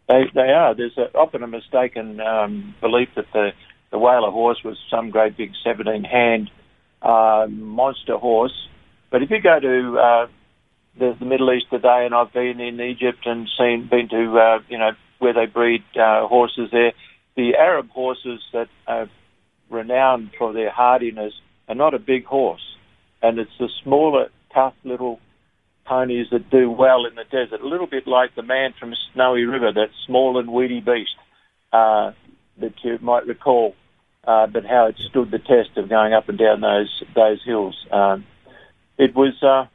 They 0.08 0.24
they 0.34 0.52
are. 0.52 0.74
There's 0.74 0.98
a, 0.98 1.16
often 1.16 1.44
a 1.44 1.48
mistaken 1.48 2.22
um, 2.22 2.74
belief 2.82 3.10
that 3.16 3.26
the 3.34 3.52
the 3.91 3.97
Waler 3.97 4.32
horse 4.32 4.60
was 4.63 4.78
some 4.89 5.10
great 5.10 5.38
big 5.38 5.52
17 5.63 6.04
hand 6.04 6.52
uh, 7.02 7.47
monster 7.50 8.17
horse. 8.17 8.67
But 9.12 9.23
if 9.23 9.30
you 9.30 9.41
go 9.41 9.60
to 9.60 10.00
uh, 10.00 10.28
the, 11.00 11.15
the 11.19 11.26
Middle 11.26 11.54
East 11.54 11.67
today, 11.69 12.06
and 12.06 12.13
I've 12.13 12.34
been 12.34 12.60
in 12.60 12.82
Egypt 12.82 13.26
and 13.26 13.47
seen 13.58 13.88
been 13.89 14.10
to 14.10 14.38
uh, 14.38 14.60
you 14.69 14.78
know 14.78 14.91
where 15.19 15.34
they 15.34 15.45
breed 15.45 15.84
uh, 15.95 16.28
horses 16.28 16.69
there, 16.71 16.93
the 17.36 17.56
Arab 17.58 17.89
horses 17.89 18.41
that 18.54 18.67
are 18.88 19.10
renowned 19.69 20.32
for 20.38 20.54
their 20.54 20.71
hardiness 20.71 21.34
are 21.67 21.76
not 21.76 21.93
a 21.93 22.00
big 22.00 22.26
horse, 22.26 22.76
and 23.21 23.39
it's 23.39 23.52
the 23.60 23.69
smaller, 23.84 24.28
tough 24.54 24.73
little 24.84 25.19
ponies 25.86 26.28
that 26.32 26.50
do 26.50 26.69
well 26.69 27.06
in 27.06 27.15
the 27.15 27.23
desert. 27.23 27.62
A 27.62 27.67
little 27.67 27.88
bit 27.88 28.08
like 28.08 28.36
the 28.36 28.43
man 28.43 28.73
from 28.78 28.93
Snowy 29.13 29.43
River, 29.43 29.71
that 29.73 29.89
small 30.06 30.38
and 30.38 30.52
weedy 30.52 30.82
beast 30.82 31.15
uh, 31.71 32.12
that 32.60 32.74
you 32.84 32.98
might 33.02 33.26
recall, 33.28 33.76
uh, 34.26 34.48
but 34.48 34.65
how 34.65 34.88
it 34.88 34.96
stood 35.10 35.32
the 35.32 35.39
test 35.39 35.78
of 35.78 35.89
going 35.89 36.13
up 36.13 36.30
and 36.30 36.38
down 36.38 36.62
those 36.62 37.04
those 37.15 37.43
hills. 37.46 37.76
Um, 37.91 38.26
it 38.98 39.15
was 39.15 39.34
uh, 39.43 39.67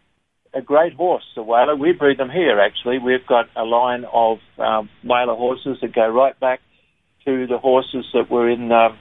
a 0.54 0.62
great 0.62 0.94
horse, 0.94 1.24
the 1.34 1.42
Waler. 1.42 1.78
We 1.78 1.92
breed 1.92 2.18
them 2.18 2.30
here, 2.30 2.60
actually. 2.60 2.98
We've 2.98 3.26
got 3.26 3.46
a 3.56 3.64
line 3.64 4.04
of 4.12 4.38
um, 4.58 4.90
Waler 5.04 5.36
horses 5.36 5.78
that 5.80 5.94
go 5.94 6.08
right 6.08 6.38
back 6.38 6.60
to 7.24 7.46
the 7.46 7.58
horses 7.58 8.06
that 8.14 8.30
were 8.30 8.48
in. 8.50 8.70
Um, 8.72 8.98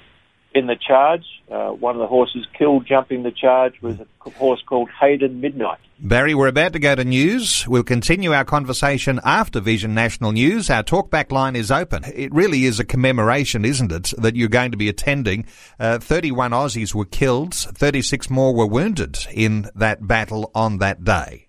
in 0.54 0.68
the 0.68 0.76
charge. 0.76 1.24
Uh, 1.50 1.70
one 1.70 1.96
of 1.96 2.00
the 2.00 2.08
horses 2.08 2.46
killed 2.58 2.86
jumping 2.86 3.24
the 3.24 3.32
charge 3.32 3.82
was 3.82 3.98
a 4.00 4.30
horse 4.32 4.62
called 4.66 4.90
Hayden 5.00 5.42
Midnight. 5.42 5.80
Barry, 6.00 6.34
we're 6.34 6.48
about 6.48 6.74
to 6.74 6.80
go 6.80 6.96
to 6.96 7.04
news. 7.04 7.68
We'll 7.68 7.84
continue 7.84 8.34
our 8.34 8.44
conversation 8.44 9.20
after 9.24 9.60
Vision 9.60 9.94
National 9.94 10.32
News. 10.32 10.70
Our 10.70 10.84
talkback 10.84 11.32
line 11.32 11.56
is 11.56 11.70
open. 11.72 12.04
It 12.14 12.34
really 12.34 12.66
is 12.66 12.80
a 12.80 12.86
commemoration, 12.86 13.66
isn't 13.66 13.92
it, 13.92 14.14
that 14.18 14.36
you're 14.36 14.50
going 14.50 14.72
to 14.72 14.78
be 14.78 14.90
attending. 14.90 15.46
Uh, 15.80 16.00
31 16.00 16.52
Aussies 16.52 16.96
were 16.96 17.06
killed, 17.06 17.54
36 17.54 18.30
more 18.30 18.54
were 18.54 18.66
wounded 18.66 19.20
in 19.32 19.70
that 19.76 20.08
battle 20.08 20.52
on 20.56 20.80
that 20.80 21.04
day. 21.04 21.48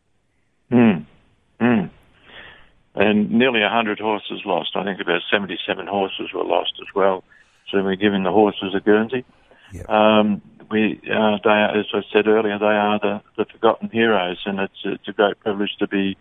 Mm. 0.70 1.06
Mm. 1.60 1.90
And 2.94 3.30
nearly 3.30 3.60
100 3.60 3.98
horses 3.98 4.42
lost. 4.44 4.70
I 4.74 4.84
think 4.84 5.00
about 5.00 5.22
77 5.30 5.86
horses 5.86 6.30
were 6.34 6.44
lost 6.44 6.72
as 6.80 6.88
well. 6.94 7.24
So 7.70 7.82
we're 7.82 7.96
giving 7.96 8.22
the 8.22 8.30
horses 8.30 8.74
a 8.74 8.80
Guernsey. 8.80 9.24
Yep. 9.72 9.88
Um, 9.88 10.42
we, 10.70 11.00
uh, 11.04 11.38
they 11.44 11.50
are, 11.50 11.78
as 11.78 11.86
I 11.92 12.00
said 12.12 12.26
earlier, 12.26 12.58
they 12.58 12.64
are 12.64 12.98
the, 12.98 13.22
the 13.36 13.44
forgotten 13.50 13.90
heroes, 13.90 14.38
and 14.46 14.58
it's, 14.58 14.80
it's 14.84 15.08
a 15.08 15.12
great 15.12 15.38
privilege 15.40 15.70
to 15.78 15.86
be 15.86 16.16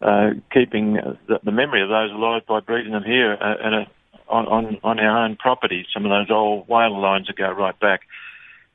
uh, 0.00 0.30
keeping 0.52 0.94
the, 0.94 1.40
the, 1.44 1.52
memory 1.52 1.82
of 1.82 1.88
those 1.88 2.10
alive 2.10 2.42
by 2.46 2.60
breeding 2.60 2.92
them 2.92 3.04
here 3.04 3.34
uh, 3.40 3.66
at 3.66 3.72
a, 3.72 3.86
on, 4.28 4.46
on, 4.48 4.78
on 4.82 4.98
our 4.98 5.24
own 5.24 5.36
property. 5.36 5.86
Some 5.94 6.04
of 6.04 6.10
those 6.10 6.30
old 6.30 6.66
Waler 6.66 7.00
lines 7.00 7.28
that 7.28 7.36
go 7.36 7.50
right 7.52 7.78
back. 7.78 8.00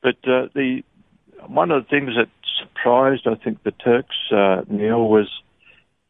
But 0.01 0.15
uh, 0.23 0.47
the 0.53 0.83
one 1.47 1.71
of 1.71 1.83
the 1.83 1.89
things 1.89 2.11
that 2.15 2.29
surprised, 2.59 3.27
I 3.27 3.35
think, 3.35 3.63
the 3.63 3.71
Turks, 3.71 4.15
uh, 4.31 4.61
Neil, 4.69 5.07
was 5.07 5.29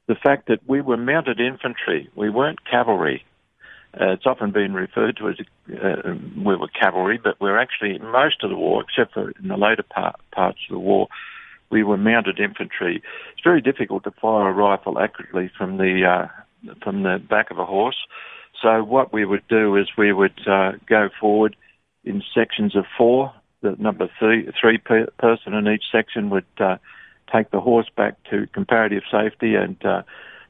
the 0.07 0.15
fact 0.15 0.47
that 0.47 0.59
we 0.67 0.81
were 0.81 0.97
mounted 0.97 1.39
infantry. 1.39 2.09
We 2.15 2.29
weren't 2.29 2.59
cavalry. 2.69 3.25
Uh, 3.99 4.11
it's 4.11 4.25
often 4.25 4.51
been 4.51 4.73
referred 4.73 5.17
to 5.17 5.29
as 5.29 5.35
uh, 5.83 6.13
we 6.37 6.55
were 6.55 6.67
cavalry, 6.67 7.19
but 7.21 7.39
we're 7.41 7.57
actually 7.57 7.97
most 7.99 8.43
of 8.43 8.49
the 8.49 8.55
war, 8.55 8.83
except 8.83 9.13
for 9.13 9.31
in 9.41 9.47
the 9.47 9.57
later 9.57 9.83
part, 9.83 10.15
parts 10.31 10.59
of 10.69 10.73
the 10.75 10.79
war, 10.79 11.07
we 11.69 11.83
were 11.83 11.97
mounted 11.97 12.39
infantry. 12.39 13.01
It's 13.33 13.43
very 13.43 13.61
difficult 13.61 14.03
to 14.03 14.11
fire 14.11 14.49
a 14.49 14.53
rifle 14.53 14.99
accurately 14.99 15.49
from 15.57 15.77
the 15.77 16.05
uh, 16.05 16.73
from 16.83 17.03
the 17.03 17.17
back 17.29 17.49
of 17.49 17.57
a 17.57 17.65
horse. 17.65 17.97
So 18.61 18.83
what 18.83 19.13
we 19.13 19.25
would 19.25 19.47
do 19.47 19.75
is 19.77 19.87
we 19.97 20.13
would 20.13 20.47
uh, 20.47 20.73
go 20.87 21.09
forward 21.19 21.55
in 22.03 22.23
sections 22.33 22.75
of 22.75 22.85
four. 22.97 23.33
The 23.61 23.75
number 23.79 24.09
three, 24.19 24.49
three 24.59 24.77
per 24.77 25.07
person 25.17 25.53
in 25.53 25.67
each 25.67 25.85
section 25.91 26.29
would 26.29 26.45
uh, 26.59 26.77
take 27.33 27.51
the 27.51 27.59
horse 27.59 27.89
back 27.95 28.15
to 28.29 28.47
comparative 28.53 29.03
safety, 29.11 29.55
and 29.55 29.83
uh, 29.83 30.03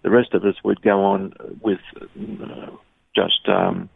the 0.04 0.10
rest 0.10 0.34
of 0.34 0.44
us 0.44 0.56
would 0.64 0.82
go 0.82 1.04
on 1.04 1.34
with 1.62 1.80
just 3.18 3.50
um, 3.50 3.90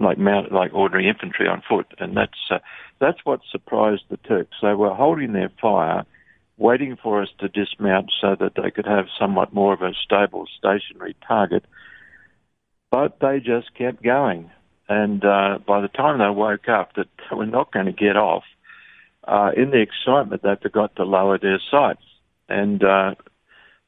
like 0.00 0.18
mount, 0.18 0.52
like 0.52 0.74
ordinary 0.74 1.08
infantry 1.08 1.46
on 1.46 1.62
foot, 1.68 1.86
and 1.98 2.16
that's 2.16 2.38
uh, 2.50 2.58
that's 3.00 3.18
what 3.24 3.40
surprised 3.50 4.02
the 4.10 4.16
Turks. 4.16 4.56
They 4.60 4.74
were 4.74 4.94
holding 4.94 5.32
their 5.32 5.50
fire, 5.60 6.04
waiting 6.56 6.96
for 7.00 7.22
us 7.22 7.28
to 7.38 7.48
dismount 7.48 8.10
so 8.20 8.36
that 8.38 8.52
they 8.56 8.70
could 8.70 8.86
have 8.86 9.06
somewhat 9.18 9.54
more 9.54 9.72
of 9.72 9.82
a 9.82 9.92
stable, 10.04 10.46
stationary 10.58 11.16
target. 11.26 11.64
But 12.90 13.18
they 13.20 13.38
just 13.38 13.74
kept 13.74 14.02
going, 14.02 14.50
and 14.88 15.24
uh, 15.24 15.58
by 15.66 15.80
the 15.80 15.88
time 15.88 16.18
they 16.18 16.28
woke 16.28 16.68
up 16.68 16.94
that 16.96 17.08
they 17.30 17.36
were 17.36 17.46
not 17.46 17.72
going 17.72 17.86
to 17.86 17.92
get 17.92 18.16
off, 18.16 18.44
uh, 19.24 19.50
in 19.56 19.70
the 19.70 19.80
excitement 19.80 20.42
they 20.42 20.56
forgot 20.60 20.96
to 20.96 21.04
lower 21.04 21.38
their 21.38 21.60
sights, 21.70 22.02
and 22.48 22.82
uh, 22.82 23.14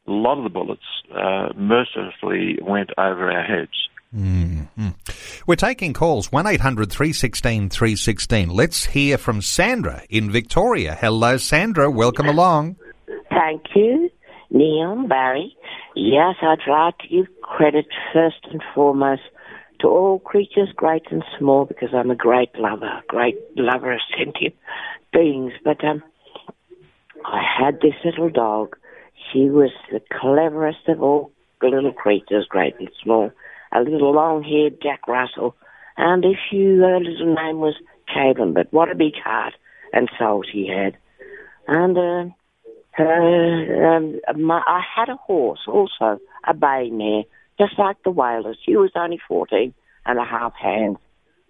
a 0.06 0.10
lot 0.10 0.38
of 0.38 0.44
the 0.44 0.50
bullets 0.50 0.82
uh, 1.14 1.48
mercilessly 1.56 2.58
went 2.62 2.90
over 2.96 3.30
our 3.30 3.42
heads. 3.42 3.88
Mm-hmm. 4.14 4.90
We're 5.46 5.56
taking 5.56 5.92
calls 5.92 6.30
1 6.30 6.46
800 6.46 6.90
316 6.90 7.68
316. 7.68 8.48
Let's 8.48 8.84
hear 8.86 9.18
from 9.18 9.42
Sandra 9.42 10.02
in 10.08 10.30
Victoria. 10.30 10.94
Hello, 10.94 11.36
Sandra. 11.36 11.90
Welcome 11.90 12.26
along. 12.26 12.76
Thank 13.30 13.62
you, 13.74 14.10
Neil, 14.50 15.08
Barry. 15.08 15.56
Yes, 15.96 16.36
I'd 16.42 16.58
like 16.68 16.98
to 16.98 17.08
give 17.08 17.26
credit 17.42 17.86
first 18.12 18.46
and 18.52 18.62
foremost 18.74 19.22
to 19.80 19.88
all 19.88 20.20
creatures, 20.20 20.68
great 20.76 21.02
and 21.10 21.24
small, 21.38 21.64
because 21.64 21.88
I'm 21.92 22.10
a 22.10 22.16
great 22.16 22.54
lover, 22.56 23.02
great 23.08 23.36
lover 23.56 23.92
of 23.92 24.00
sentient 24.16 24.54
beings. 25.12 25.52
But 25.64 25.84
um, 25.84 26.04
I 27.24 27.42
had 27.42 27.80
this 27.80 27.94
little 28.04 28.30
dog. 28.30 28.76
She 29.32 29.50
was 29.50 29.70
the 29.90 30.00
cleverest 30.20 30.86
of 30.86 31.02
all 31.02 31.32
the 31.60 31.68
little 31.68 31.92
creatures, 31.92 32.46
great 32.48 32.74
and 32.78 32.90
small 33.02 33.32
a 33.74 33.80
little 33.80 34.12
long-haired 34.12 34.80
Jack 34.82 35.06
Russell, 35.08 35.54
and 35.96 36.24
if 36.24 36.38
you, 36.52 36.80
her 36.80 37.00
little 37.00 37.34
name 37.34 37.58
was 37.58 37.74
Caven, 38.12 38.52
but 38.52 38.72
what 38.72 38.90
a 38.90 38.94
big 38.94 39.14
heart 39.22 39.54
and 39.92 40.10
soul 40.18 40.42
she 40.50 40.66
had. 40.66 40.96
And 41.66 41.96
uh, 41.96 42.34
her, 42.92 43.96
um, 43.96 44.20
my, 44.36 44.62
I 44.66 44.82
had 44.96 45.08
a 45.08 45.16
horse 45.16 45.60
also, 45.66 46.20
a 46.46 46.54
bay 46.54 46.90
mare, 46.90 47.24
just 47.58 47.78
like 47.78 48.02
the 48.02 48.10
Walers. 48.10 48.58
She 48.64 48.76
was 48.76 48.90
only 48.94 49.20
fourteen 49.26 49.74
and 50.04 50.18
a 50.18 50.24
half 50.24 50.54
hands. 50.54 50.98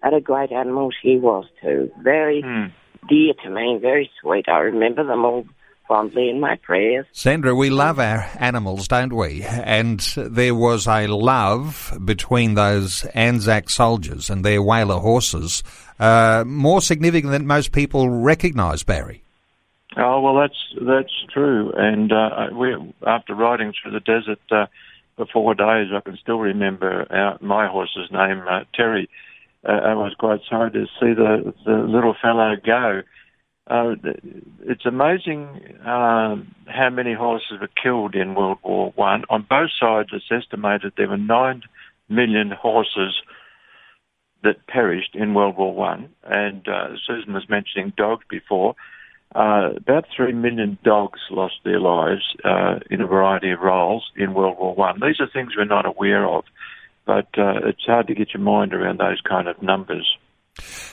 And 0.03 0.13
a 0.13 0.21
great 0.21 0.51
animal 0.51 0.91
she 1.01 1.17
was 1.17 1.45
too. 1.63 1.91
Very 2.03 2.43
mm. 2.43 2.71
dear 3.09 3.33
to 3.43 3.49
me, 3.49 3.79
very 3.81 4.11
sweet. 4.21 4.47
I 4.47 4.59
remember 4.59 5.03
them 5.03 5.25
all 5.25 5.45
fondly 5.87 6.29
in 6.29 6.39
my 6.39 6.55
prayers. 6.57 7.05
Sandra, 7.11 7.55
we 7.55 7.69
love 7.69 7.99
our 7.99 8.27
animals, 8.39 8.87
don't 8.87 9.13
we? 9.13 9.43
And 9.43 9.99
there 10.15 10.55
was 10.55 10.87
a 10.87 11.07
love 11.07 11.97
between 12.03 12.55
those 12.55 13.05
Anzac 13.13 13.69
soldiers 13.69 14.29
and 14.29 14.43
their 14.43 14.61
Waler 14.61 14.99
horses, 14.99 15.63
uh, 15.99 16.43
more 16.45 16.81
significant 16.81 17.31
than 17.31 17.47
most 17.47 17.71
people 17.71 18.09
recognise, 18.09 18.83
Barry. 18.83 19.23
Oh 19.97 20.19
well, 20.19 20.35
that's 20.35 20.85
that's 20.85 21.13
true. 21.33 21.71
And 21.75 22.11
uh, 22.11 22.47
we, 22.53 22.75
after 23.07 23.33
riding 23.33 23.71
through 23.71 23.91
the 23.91 24.01
desert 24.01 24.39
uh, 24.51 24.65
for 25.15 25.25
four 25.31 25.55
days, 25.55 25.87
I 25.95 26.01
can 26.01 26.17
still 26.17 26.39
remember 26.39 27.07
our, 27.09 27.37
my 27.39 27.67
horse's 27.67 28.11
name, 28.11 28.43
uh, 28.49 28.65
Terry. 28.73 29.09
Uh, 29.67 29.71
I 29.71 29.93
was 29.93 30.13
quite 30.19 30.41
sorry 30.49 30.71
to 30.71 30.85
see 30.99 31.13
the 31.13 31.53
the 31.65 31.77
little 31.77 32.15
fellow 32.21 32.55
go 32.63 33.03
uh, 33.67 33.95
it's 34.61 34.85
amazing 34.85 35.77
um, 35.85 36.53
how 36.67 36.89
many 36.91 37.13
horses 37.13 37.59
were 37.59 37.69
killed 37.81 38.13
in 38.15 38.35
World 38.35 38.59
War 38.63 38.91
One. 38.95 39.23
On 39.29 39.45
both 39.47 39.71
sides, 39.79 40.09
it's 40.13 40.31
estimated 40.31 40.93
there 40.97 41.09
were 41.09 41.17
nine 41.17 41.63
million 42.07 42.51
horses 42.51 43.15
that 44.43 44.67
perished 44.67 45.15
in 45.15 45.33
World 45.33 45.57
War 45.57 45.73
One. 45.73 46.09
And 46.23 46.67
uh, 46.67 46.89
Susan 47.07 47.33
was 47.33 47.49
mentioning 47.49 47.93
dogs 47.97 48.23
before. 48.29 48.75
Uh, 49.33 49.71
about 49.75 50.05
three 50.15 50.31
million 50.31 50.77
dogs 50.83 51.19
lost 51.31 51.55
their 51.65 51.79
lives 51.79 52.35
uh, 52.43 52.79
in 52.89 53.01
a 53.01 53.07
variety 53.07 53.51
of 53.51 53.59
roles 53.59 54.11
in 54.15 54.35
World 54.35 54.57
War 54.59 54.75
One. 54.75 54.99
These 55.01 55.19
are 55.19 55.27
things 55.27 55.53
we're 55.57 55.65
not 55.65 55.87
aware 55.87 56.27
of, 56.27 56.45
but 57.05 57.27
uh, 57.37 57.65
it's 57.65 57.85
hard 57.85 58.07
to 58.07 58.13
get 58.13 58.33
your 58.33 58.43
mind 58.43 58.73
around 58.73 58.99
those 58.99 59.21
kind 59.21 59.47
of 59.47 59.61
numbers. 59.61 60.07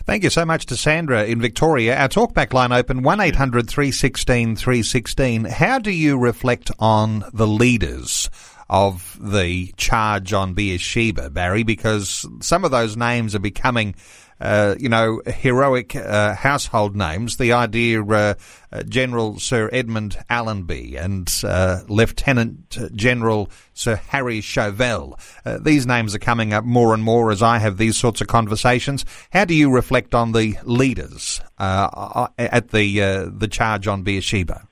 Thank 0.05 0.25
you 0.25 0.31
so 0.31 0.45
much 0.45 0.67
to 0.67 0.77
Sandra 0.77 1.25
in 1.25 1.41
Victoria. 1.41 1.97
Our 1.97 2.09
talkback 2.09 2.53
line 2.53 2.73
open 2.73 3.03
1800 3.03 3.69
316 3.69 4.57
316. 4.57 5.45
How 5.45 5.79
do 5.79 5.91
you 5.91 6.19
reflect 6.19 6.71
on 6.79 7.25
the 7.33 7.47
leaders 7.47 8.31
of 8.69 9.19
the 9.21 9.73
charge 9.77 10.33
on 10.33 10.55
Beersheba, 10.55 11.31
Barry? 11.31 11.63
Because 11.63 12.27
some 12.41 12.65
of 12.65 12.71
those 12.71 12.97
names 12.97 13.35
are 13.35 13.41
becoming 13.41 13.95
uh, 14.43 14.75
you 14.79 14.89
know, 14.89 15.23
heroic 15.27 15.95
uh, 15.95 16.35
household 16.35 16.97
names. 16.97 17.37
The 17.37 17.53
idea 17.53 18.03
uh, 18.03 18.35
uh 18.73 18.83
General 18.83 19.39
Sir 19.39 19.71
Edmund 19.73 20.19
Allenby 20.29 20.97
and 20.97 21.33
uh, 21.45 21.83
Lieutenant 21.89 22.77
General 22.95 23.49
Sir 23.73 23.97
Harry 23.97 24.41
Chauvel. 24.41 25.19
These 25.61 25.87
names 25.87 26.15
are 26.15 26.19
coming 26.19 26.53
up 26.53 26.65
more 26.65 26.93
and 26.93 27.05
more 27.05 27.31
as 27.31 27.43
I 27.43 27.59
have 27.59 27.77
these 27.77 27.97
sorts 27.97 28.21
of 28.21 28.27
conversations. 28.27 29.05
How 29.33 29.45
do 29.45 29.55
you 29.55 29.71
reflect 29.71 30.15
on 30.15 30.33
the 30.33 30.59
leaders 30.65 31.41
at 31.59 32.69
the 32.71 33.31
the 33.33 33.49
charge 33.49 33.87
on 33.87 34.03
Beersheba? 34.03 34.67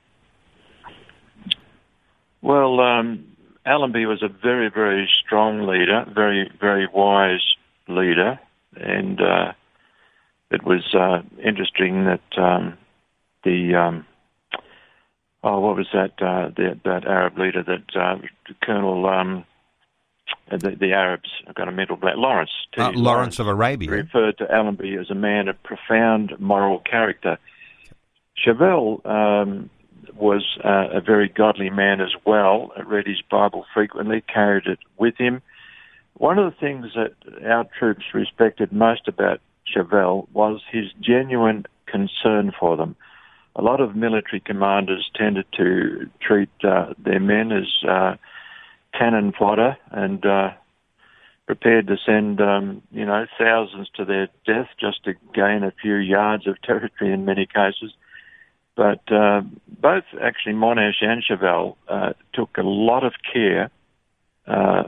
Well, 2.41 2.79
um, 2.79 3.25
Allenby 3.65 4.05
was 4.05 4.23
a 4.23 4.27
very, 4.27 4.69
very 4.69 5.07
strong 5.23 5.67
leader, 5.67 6.05
very, 6.13 6.51
very 6.59 6.87
wise 6.91 7.45
leader, 7.87 8.39
and 8.75 9.21
uh, 9.21 9.53
it 10.51 10.63
was 10.63 10.93
uh, 10.93 11.21
interesting 11.43 12.05
that 12.05 12.37
um, 12.37 12.77
the 13.43 13.75
um, 13.75 14.05
oh, 15.43 15.59
what 15.59 15.77
was 15.77 15.87
that 15.93 16.21
uh, 16.21 16.49
the, 16.55 16.79
that 16.83 17.05
Arab 17.05 17.37
leader 17.37 17.63
that 17.63 17.95
uh, 17.99 18.17
Colonel 18.61 19.07
um, 19.07 19.45
the, 20.49 20.71
the, 20.71 20.91
Arabs 20.91 21.29
have 21.47 21.55
got 21.55 21.67
a 21.67 21.71
mental 21.71 21.95
blank 21.95 22.17
Lawrence 22.17 22.51
uh, 22.77 22.81
Lawrence, 22.81 22.99
Lawrence 22.99 23.39
of 23.39 23.47
Arabia 23.47 23.89
referred 23.91 24.37
to 24.39 24.53
Allenby 24.53 24.95
as 24.99 25.09
a 25.09 25.15
man 25.15 25.47
of 25.47 25.61
profound 25.63 26.33
moral 26.39 26.79
character. 26.79 27.37
Chauvel 28.35 29.01
um, 29.05 29.69
was 30.15 30.57
uh, 30.63 30.89
a 30.91 31.01
very 31.01 31.29
godly 31.29 31.69
man 31.69 32.01
as 32.01 32.13
well. 32.25 32.71
Read 32.85 33.07
his 33.07 33.21
Bible 33.29 33.65
frequently, 33.73 34.21
carried 34.21 34.65
it 34.65 34.79
with 34.97 35.15
him. 35.17 35.41
One 36.15 36.37
of 36.37 36.51
the 36.51 36.59
things 36.59 36.87
that 36.95 37.13
our 37.45 37.65
troops 37.77 38.03
respected 38.13 38.71
most 38.71 39.07
about 39.07 39.41
Chauvel 39.73 40.27
was 40.33 40.61
his 40.71 40.85
genuine 40.99 41.65
concern 41.87 42.51
for 42.57 42.77
them. 42.77 42.95
A 43.55 43.61
lot 43.61 43.81
of 43.81 43.95
military 43.95 44.39
commanders 44.39 45.09
tended 45.15 45.45
to 45.57 46.09
treat 46.21 46.49
uh, 46.63 46.93
their 46.97 47.19
men 47.19 47.51
as 47.51 47.67
uh, 47.87 48.15
cannon 48.97 49.33
fodder 49.37 49.77
and 49.91 50.25
uh, 50.25 50.51
prepared 51.45 51.87
to 51.87 51.97
send, 52.05 52.39
um, 52.39 52.81
you 52.91 53.05
know, 53.05 53.25
thousands 53.37 53.89
to 53.97 54.05
their 54.05 54.29
death 54.45 54.69
just 54.79 55.03
to 55.03 55.13
gain 55.33 55.63
a 55.63 55.73
few 55.81 55.95
yards 55.95 56.47
of 56.47 56.61
territory 56.61 57.11
in 57.11 57.25
many 57.25 57.45
cases. 57.45 57.91
But 58.75 59.11
uh, 59.11 59.41
both 59.67 60.05
actually 60.21 60.53
Monash 60.53 61.01
and 61.01 61.21
Chauvel 61.21 61.77
uh, 61.89 62.13
took 62.33 62.57
a 62.57 62.63
lot 62.63 63.03
of 63.03 63.13
care 63.33 63.69
uh, 64.47 64.83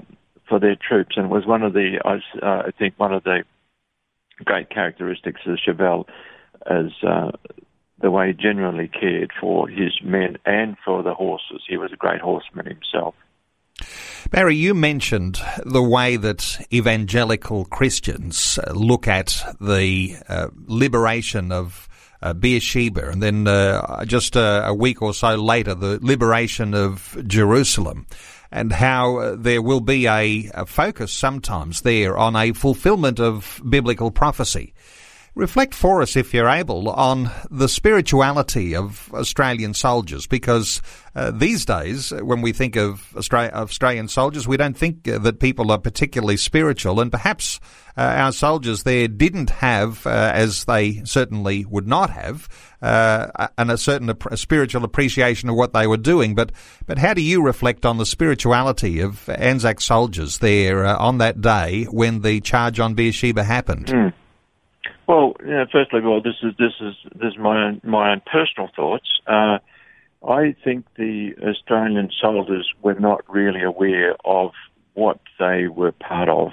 for 0.48 0.60
their 0.60 0.76
troops, 0.76 1.18
and 1.18 1.30
was 1.30 1.46
one 1.46 1.64
of 1.64 1.74
the, 1.74 2.00
I, 2.06 2.20
I 2.46 2.72
think, 2.72 2.94
one 2.98 3.14
of 3.14 3.24
the 3.24 3.44
great 4.44 4.70
characteristics 4.70 5.42
of 5.46 5.58
Chauvel 5.64 6.08
as 6.66 6.92
uh, 7.08 7.32
the 8.02 8.12
way 8.12 8.28
he 8.28 8.34
genuinely 8.34 8.88
cared 8.88 9.32
for 9.40 9.68
his 9.68 9.94
men 10.04 10.38
and 10.46 10.76
for 10.84 11.04
the 11.04 11.14
horses. 11.14 11.62
He 11.68 11.78
was 11.78 11.92
a 11.92 11.98
great 11.98 12.22
horseman 12.22 12.66
himself. 12.66 13.16
Barry, 14.30 14.56
you 14.56 14.74
mentioned 14.74 15.40
the 15.66 15.84
way 15.84 16.16
that 16.18 16.66
evangelical 16.72 17.66
Christians 17.66 18.58
look 18.74 19.08
at 19.08 19.44
the 19.60 20.16
uh, 20.28 20.48
liberation 20.68 21.52
of 21.52 21.90
uh, 22.22 22.34
Beersheba, 22.34 23.10
and 23.10 23.22
then 23.22 23.48
uh, 23.48 24.06
just 24.06 24.36
a, 24.36 24.68
a, 24.68 24.74
week 24.74 25.02
or 25.02 25.14
so 25.14 25.36
later, 25.36 25.76
the 25.76 26.00
liberation 26.02 26.74
of 26.74 27.18
Jerusalem 27.28 28.08
and 28.54 28.72
how 28.72 29.18
uh, 29.18 29.36
there 29.36 29.64
will 29.64 29.82
be 29.82 30.06
a, 30.08 30.50
a 30.54 30.66
focus 30.68 31.12
sometimes 31.12 31.82
there 31.82 32.16
on 32.16 32.36
a 32.36 32.54
fulfillment 32.54 33.20
of 33.20 33.60
biblical 33.68 34.12
prophecy. 34.12 34.76
Reflect 35.36 35.74
for 35.74 36.04
us, 36.04 36.16
if 36.16 36.32
you're 36.32 36.48
able, 36.48 36.90
on 36.90 37.32
the 37.50 37.68
spirituality 37.68 38.76
of 38.76 39.12
Australian 39.16 39.74
soldiers, 39.74 40.28
because 40.28 40.80
uh, 41.16 41.32
these 41.32 41.66
days, 41.66 42.12
when 42.22 42.42
we 42.42 42.52
think 42.52 42.76
of 42.76 43.12
Australian 43.18 44.08
soldiers, 44.10 44.48
we 44.48 44.58
don't 44.58 44.78
think 44.78 45.08
uh, 45.08 45.18
that 45.18 45.40
people 45.40 45.72
are 45.72 45.80
particularly 45.80 46.38
spiritual, 46.38 47.00
and 47.00 47.12
perhaps 47.12 47.60
uh, 47.98 48.02
our 48.02 48.32
soldiers 48.32 48.84
there 48.84 49.08
didn't 49.08 49.50
have, 49.50 50.06
uh, 50.06 50.32
as 50.36 50.66
they 50.66 51.04
certainly 51.04 51.66
would 51.66 51.88
not 51.88 52.12
have, 52.12 52.48
uh, 52.84 53.48
and 53.58 53.72
a 53.72 53.78
certain 53.78 54.12
a 54.30 54.38
spiritual 54.38 54.84
appreciation 54.84 55.50
of 55.50 55.56
what 55.56 55.74
they 55.74 55.88
were 55.88 55.98
doing. 55.98 56.36
But 56.36 56.52
but 56.86 57.00
how 57.00 57.16
do 57.16 57.24
you 57.24 57.42
reflect 57.42 57.88
on 57.88 57.98
the 57.98 58.06
spirituality 58.06 59.00
of 59.00 59.28
Anzac 59.30 59.82
soldiers 59.82 60.38
there 60.38 60.86
uh, 60.86 60.96
on 60.98 61.18
that 61.18 61.42
day 61.42 61.86
when 61.86 62.22
the 62.22 62.40
charge 62.40 62.80
on 62.80 62.94
Beersheba 62.94 63.44
happened? 63.44 63.88
Mm. 63.88 64.14
Well, 65.08 65.34
you 65.42 65.52
know, 65.52 65.66
firstly, 65.72 66.02
well, 66.02 66.22
this 66.22 66.36
is 66.42 66.54
this 66.58 66.74
is 66.80 66.96
this 67.14 67.34
is 67.34 67.38
my 67.38 67.66
own, 67.66 67.82
my 67.84 68.12
own 68.12 68.22
personal 68.26 68.70
thoughts. 68.76 69.08
Uh, 69.28 69.60
I 70.26 70.56
think 70.64 70.86
the 70.96 71.32
Australian 71.42 72.10
soldiers 72.22 72.72
were 72.82 72.94
not 72.94 73.22
really 73.30 73.62
aware 73.62 74.16
of 74.24 74.52
what 74.94 75.20
they 75.40 75.68
were 75.68 75.92
part 75.92 76.30
of. 76.30 76.52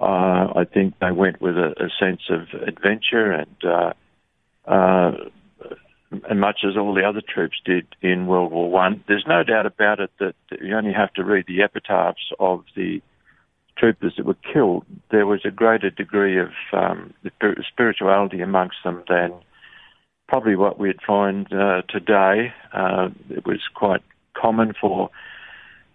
Uh, 0.00 0.58
I 0.58 0.64
think 0.72 0.94
they 0.98 1.10
went 1.10 1.42
with 1.42 1.56
a, 1.56 1.74
a 1.78 1.90
sense 1.98 2.22
of 2.30 2.62
adventure 2.66 3.32
and 3.32 3.56
uh, 3.64 3.92
uh, 4.66 5.12
and 6.28 6.40
much 6.40 6.60
as 6.66 6.76
all 6.76 6.94
the 6.94 7.04
other 7.04 7.22
troops 7.22 7.60
did 7.64 7.86
in 8.00 8.26
World 8.26 8.52
War 8.52 8.70
One. 8.70 9.04
There's 9.06 9.26
no 9.28 9.44
doubt 9.44 9.66
about 9.66 10.00
it 10.00 10.10
that 10.18 10.34
you 10.60 10.74
only 10.74 10.92
have 10.92 11.12
to 11.14 11.24
read 11.24 11.44
the 11.46 11.62
epitaphs 11.62 12.32
of 12.40 12.64
the 12.74 13.02
troopers 13.80 14.14
that 14.16 14.26
were 14.26 14.36
killed. 14.52 14.84
There 15.10 15.26
was 15.26 15.40
a 15.44 15.50
greater 15.50 15.90
degree 15.90 16.38
of 16.38 16.50
um, 16.72 17.14
spirituality 17.66 18.40
amongst 18.42 18.76
them 18.84 19.02
than 19.08 19.32
probably 20.28 20.54
what 20.54 20.78
we'd 20.78 21.00
find 21.04 21.50
uh, 21.52 21.82
today. 21.88 22.52
Uh, 22.72 23.08
it 23.30 23.46
was 23.46 23.60
quite 23.74 24.02
common 24.34 24.74
for 24.78 25.10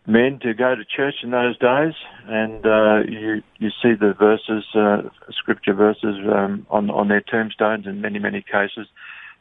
men 0.08 0.40
to 0.42 0.54
go 0.54 0.76
to 0.76 0.84
church 0.84 1.16
in 1.24 1.32
those 1.32 1.58
days, 1.58 1.94
and 2.28 2.66
uh, 2.66 3.00
you 3.08 3.42
you 3.58 3.70
see 3.82 3.94
the 3.94 4.14
verses, 4.18 4.64
uh, 4.76 5.02
scripture 5.32 5.74
verses 5.74 6.16
um, 6.34 6.66
on 6.70 6.90
on 6.90 7.08
their 7.08 7.22
tombstones 7.22 7.86
in 7.86 8.02
many 8.02 8.20
many 8.20 8.42
cases. 8.42 8.88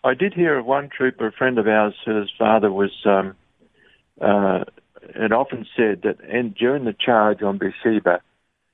I 0.05 0.15
did 0.15 0.35
hear 0.35 0.59
of 0.59 0.67
one 0.67 0.91
trooper, 0.95 1.27
a 1.27 1.33
friend 1.33 1.59
of 1.59 1.67
ours, 1.67 1.95
whose 2.05 2.33
father 2.39 2.71
was. 2.71 2.93
Um, 3.05 3.35
uh, 4.21 4.65
had 5.21 5.33
often 5.33 5.67
said 5.77 6.03
that 6.03 6.17
and 6.29 6.55
during 6.55 6.85
the 6.85 6.95
charge 6.95 7.43
on 7.43 7.59
Beersheba, 7.59 8.23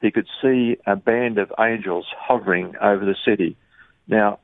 he 0.00 0.10
could 0.10 0.26
see 0.40 0.76
a 0.86 0.96
band 0.96 1.38
of 1.38 1.52
angels 1.58 2.06
hovering 2.16 2.74
over 2.80 3.04
the 3.04 3.16
city. 3.24 3.56
Now, 4.06 4.38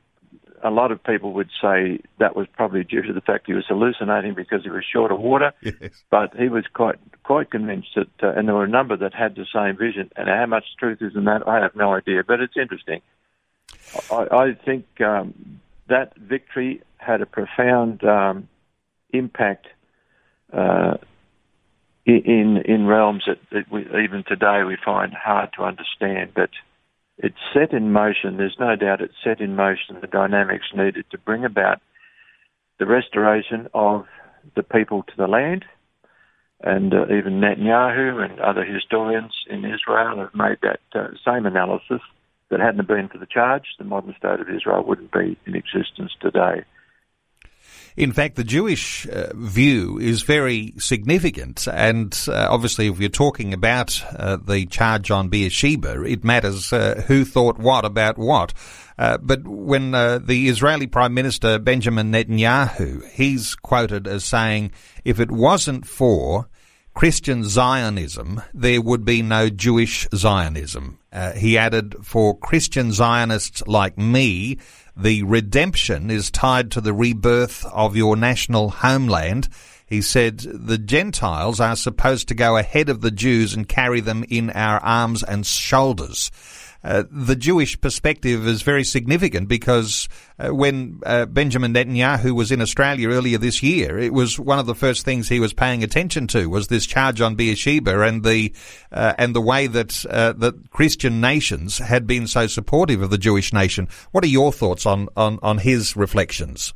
a 0.63 0.69
lot 0.71 0.91
of 0.91 1.03
people 1.03 1.33
would 1.33 1.49
say 1.61 1.99
that 2.19 2.35
was 2.35 2.47
probably 2.53 2.83
due 2.83 3.01
to 3.01 3.13
the 3.13 3.21
fact 3.21 3.47
he 3.47 3.53
was 3.53 3.65
hallucinating 3.67 4.33
because 4.33 4.63
he 4.63 4.69
was 4.69 4.83
short 4.83 5.11
of 5.11 5.19
water. 5.19 5.53
Yes. 5.61 6.03
But 6.09 6.35
he 6.35 6.49
was 6.49 6.65
quite 6.73 6.97
quite 7.23 7.51
convinced 7.51 7.89
that, 7.95 8.07
uh, 8.23 8.29
and 8.37 8.47
there 8.47 8.55
were 8.55 8.63
a 8.63 8.69
number 8.69 8.95
that 8.97 9.13
had 9.13 9.35
the 9.35 9.45
same 9.53 9.77
vision. 9.77 10.09
And 10.15 10.29
how 10.29 10.45
much 10.45 10.63
truth 10.79 11.01
is 11.01 11.15
in 11.15 11.25
that, 11.25 11.47
I 11.47 11.59
have 11.59 11.75
no 11.75 11.93
idea. 11.93 12.23
But 12.25 12.39
it's 12.39 12.55
interesting. 12.55 13.01
I, 14.11 14.27
I 14.31 14.53
think 14.53 14.85
um, 15.01 15.59
that 15.87 16.15
victory 16.17 16.81
had 16.97 17.21
a 17.21 17.25
profound 17.25 18.03
um, 18.03 18.47
impact 19.11 19.67
uh, 20.53 20.97
in 22.07 22.57
in 22.65 22.87
realms 22.87 23.23
that, 23.27 23.39
that 23.51 23.71
we, 23.71 23.81
even 23.81 24.23
today 24.27 24.63
we 24.65 24.77
find 24.83 25.13
hard 25.13 25.49
to 25.57 25.63
understand. 25.63 26.31
But 26.33 26.49
it's 27.17 27.35
set 27.53 27.73
in 27.73 27.91
motion. 27.91 28.37
There's 28.37 28.57
no 28.59 28.75
doubt 28.75 29.01
it's 29.01 29.13
set 29.23 29.41
in 29.41 29.55
motion 29.55 29.99
the 29.99 30.07
dynamics 30.07 30.65
needed 30.73 31.05
to 31.11 31.17
bring 31.17 31.43
about 31.43 31.81
the 32.79 32.85
restoration 32.85 33.67
of 33.73 34.05
the 34.55 34.63
people 34.63 35.03
to 35.03 35.13
the 35.17 35.27
land. 35.27 35.65
And 36.61 36.93
uh, 36.93 37.05
even 37.05 37.39
Netanyahu 37.41 38.23
and 38.23 38.39
other 38.39 38.63
historians 38.63 39.33
in 39.49 39.59
Israel 39.65 40.17
have 40.17 40.33
made 40.33 40.57
that 40.63 40.79
uh, 40.95 41.09
same 41.25 41.45
analysis 41.45 42.01
that 42.49 42.59
hadn't 42.59 42.87
been 42.87 43.09
for 43.09 43.17
the 43.17 43.27
charge, 43.27 43.65
the 43.77 43.83
modern 43.83 44.15
state 44.17 44.39
of 44.39 44.49
Israel 44.49 44.83
wouldn't 44.83 45.11
be 45.11 45.37
in 45.45 45.55
existence 45.55 46.13
today. 46.19 46.63
In 47.97 48.11
fact, 48.11 48.35
the 48.35 48.43
Jewish 48.43 49.07
uh, 49.07 49.31
view 49.33 49.97
is 49.97 50.21
very 50.21 50.75
significant, 50.77 51.67
and 51.67 52.15
uh, 52.27 52.47
obviously, 52.47 52.85
if 52.85 52.99
you're 52.99 53.09
talking 53.09 53.55
about 53.55 53.99
uh, 54.15 54.37
the 54.37 54.67
charge 54.67 55.09
on 55.09 55.29
Beersheba, 55.29 56.03
it 56.03 56.23
matters 56.23 56.69
who 56.69 57.25
thought 57.25 57.57
what 57.57 57.85
about 57.85 58.19
what. 58.19 58.53
But 58.97 59.47
when 59.47 59.91
the 59.91 60.47
Israeli 60.47 60.85
Prime 60.85 61.15
Minister 61.15 61.57
Benjamin 61.57 62.11
Netanyahu, 62.11 63.03
he's 63.09 63.55
quoted 63.55 64.07
as 64.07 64.23
saying, 64.23 64.73
"If 65.03 65.19
it 65.19 65.31
wasn't 65.31 65.87
for 65.87 66.49
Christian 66.93 67.43
Zionism, 67.45 68.43
there 68.53 68.79
would 68.79 69.05
be 69.05 69.23
no 69.23 69.49
Jewish 69.49 70.07
Zionism." 70.13 70.99
He 71.35 71.57
added, 71.57 71.95
"For 72.03 72.37
Christian 72.37 72.91
Zionists 72.91 73.63
like 73.65 73.97
me." 73.97 74.59
The 74.99 75.21
redemption 75.21 76.09
is 76.09 76.31
tied 76.31 76.71
to 76.71 76.81
the 76.81 76.91
rebirth 76.91 77.63
of 77.65 77.95
your 77.95 78.15
national 78.15 78.69
homeland. 78.69 79.47
He 79.85 80.01
said 80.01 80.39
the 80.39 80.79
Gentiles 80.79 81.59
are 81.59 81.75
supposed 81.75 82.27
to 82.29 82.33
go 82.33 82.57
ahead 82.57 82.89
of 82.89 83.01
the 83.01 83.11
Jews 83.11 83.53
and 83.53 83.69
carry 83.69 83.99
them 83.99 84.25
in 84.27 84.49
our 84.49 84.79
arms 84.79 85.21
and 85.21 85.45
shoulders. 85.45 86.31
Uh, 86.87 87.03
the 87.11 87.35
Jewish 87.35 87.79
perspective 87.81 88.47
is 88.47 88.61
very 88.61 88.85
significant 88.85 89.49
because 89.49 90.07
uh, 90.39 90.55
when 90.55 91.01
uh, 91.05 91.25
Benjamin 91.25 91.73
Netanyahu 91.73 92.31
was 92.31 92.49
in 92.49 92.61
Australia 92.61 93.09
earlier 93.09 93.37
this 93.37 93.61
year, 93.61 93.99
it 93.99 94.13
was 94.13 94.39
one 94.39 94.57
of 94.57 94.67
the 94.67 94.73
first 94.73 95.03
things 95.03 95.27
he 95.27 95.41
was 95.41 95.51
paying 95.51 95.83
attention 95.83 96.27
to 96.27 96.47
was 96.47 96.69
this 96.69 96.85
charge 96.85 97.19
on 97.19 97.35
Beersheba 97.35 98.03
and 98.03 98.23
the 98.23 98.53
uh, 98.89 99.13
and 99.17 99.35
the 99.35 99.41
way 99.41 99.67
that 99.67 100.05
uh, 100.05 100.31
that 100.37 100.71
Christian 100.71 101.19
nations 101.19 101.79
had 101.79 102.07
been 102.07 102.25
so 102.25 102.47
supportive 102.47 103.01
of 103.01 103.09
the 103.09 103.17
Jewish 103.17 103.51
nation. 103.51 103.89
What 104.11 104.23
are 104.23 104.27
your 104.27 104.53
thoughts 104.53 104.85
on 104.85 105.09
on, 105.17 105.39
on 105.43 105.57
his 105.57 105.97
reflections? 105.97 106.73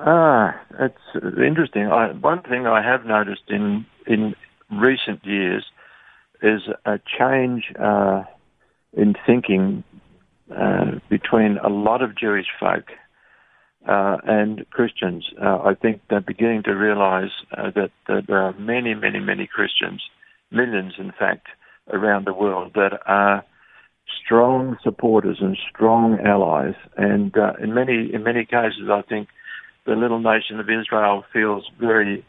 Ah, 0.00 0.60
it's 0.80 1.38
interesting. 1.38 1.86
I, 1.86 2.10
one 2.14 2.42
thing 2.42 2.66
I 2.66 2.82
have 2.82 3.06
noticed 3.06 3.48
in 3.48 3.86
in 4.08 4.34
recent 4.72 5.24
years 5.24 5.64
is 6.42 6.62
a 6.84 6.98
change 7.18 7.72
uh, 7.80 8.24
in 8.92 9.14
thinking 9.26 9.84
uh, 10.54 10.98
between 11.08 11.58
a 11.58 11.68
lot 11.68 12.02
of 12.02 12.16
Jewish 12.16 12.46
folk 12.60 12.84
uh, 13.88 14.18
and 14.24 14.68
Christians. 14.70 15.26
Uh, 15.40 15.58
I 15.64 15.74
think 15.74 16.02
they're 16.08 16.20
beginning 16.20 16.62
to 16.64 16.72
realize 16.72 17.30
uh, 17.56 17.70
that, 17.74 17.90
that, 18.08 18.26
there 18.26 18.38
are 18.38 18.52
many, 18.54 18.94
many, 18.94 19.20
many 19.20 19.46
Christians, 19.46 20.02
millions 20.50 20.94
in 20.98 21.12
fact, 21.18 21.48
around 21.90 22.26
the 22.26 22.34
world 22.34 22.72
that 22.74 23.00
are 23.06 23.44
strong 24.24 24.76
supporters 24.82 25.38
and 25.40 25.56
strong 25.70 26.18
allies. 26.20 26.74
And 26.96 27.36
uh, 27.36 27.54
in 27.62 27.74
many 27.74 28.10
in 28.12 28.22
many 28.22 28.44
cases, 28.44 28.88
I 28.90 29.02
think 29.02 29.28
the 29.86 29.94
little 29.94 30.20
nation 30.20 30.60
of 30.60 30.68
Israel 30.68 31.24
feels 31.32 31.68
very 31.78 32.24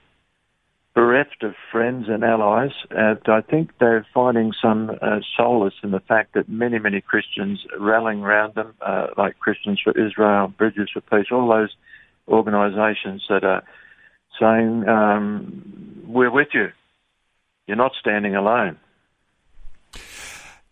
bereft 0.96 1.44
of 1.44 1.54
friends 1.72 2.06
and 2.08 2.24
allies. 2.24 2.72
And 2.90 3.20
I 3.28 3.42
think 3.42 3.72
they're 3.80 4.08
finding 4.14 4.54
some 4.60 4.92
uh, 5.02 5.20
solace 5.36 5.74
in 5.84 5.92
the 5.92 6.00
fact 6.00 6.34
that 6.34 6.48
many, 6.50 6.80
many 6.80 7.02
Christians 7.02 7.66
rallying 7.78 8.22
around 8.22 8.56
them, 8.56 8.74
uh, 8.82 9.08
like 9.18 9.38
Christians 9.38 9.82
for 9.84 9.92
Israel, 9.92 10.48
Bridges 10.48 10.90
for 10.94 11.02
Peace, 11.02 11.28
all 11.32 11.50
those 11.50 11.76
organisations 12.28 13.26
that 13.30 13.44
are 13.44 13.64
saying, 14.40 14.88
um, 14.88 16.04
we're 16.08 16.32
with 16.32 16.50
you. 16.54 16.70
You're 17.68 17.78
not 17.78 17.92
standing 18.00 18.36
alone. 18.36 18.78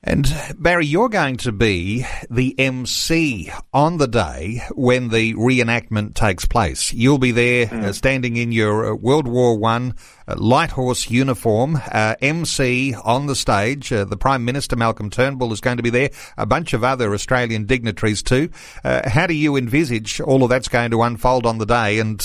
And 0.05 0.27
Barry, 0.59 0.85
you're 0.85 1.07
going 1.07 1.37
to 1.37 1.53
be 1.53 2.05
the 2.29 2.59
MC 2.59 3.49
on 3.71 3.97
the 3.97 4.07
day 4.07 4.61
when 4.75 5.07
the 5.07 5.33
reenactment 5.35 6.13
takes 6.13 6.43
place. 6.45 6.91
You'll 6.91 7.19
be 7.19 7.31
there 7.31 7.67
mm. 7.67 7.83
uh, 7.83 7.93
standing 7.93 8.35
in 8.35 8.51
your 8.51 8.91
uh, 8.91 8.95
World 8.95 9.29
War 9.29 9.57
One 9.57 9.95
uh, 10.27 10.35
light 10.37 10.71
horse 10.71 11.09
uniform, 11.09 11.79
uh, 11.89 12.15
MC 12.19 12.93
on 12.93 13.27
the 13.27 13.35
stage. 13.35 13.93
Uh, 13.93 14.03
the 14.03 14.17
Prime 14.17 14.43
Minister 14.43 14.75
Malcolm 14.75 15.09
Turnbull 15.09 15.53
is 15.53 15.61
going 15.61 15.77
to 15.77 15.83
be 15.83 15.89
there. 15.89 16.09
A 16.37 16.45
bunch 16.45 16.73
of 16.73 16.83
other 16.83 17.13
Australian 17.13 17.65
dignitaries 17.65 18.21
too. 18.21 18.49
Uh, 18.83 19.09
how 19.09 19.25
do 19.25 19.33
you 19.33 19.55
envisage 19.55 20.19
all 20.19 20.43
of 20.43 20.49
that's 20.49 20.67
going 20.67 20.91
to 20.91 21.01
unfold 21.03 21.45
on 21.45 21.59
the 21.59 21.65
day? 21.65 21.99
And 21.99 22.21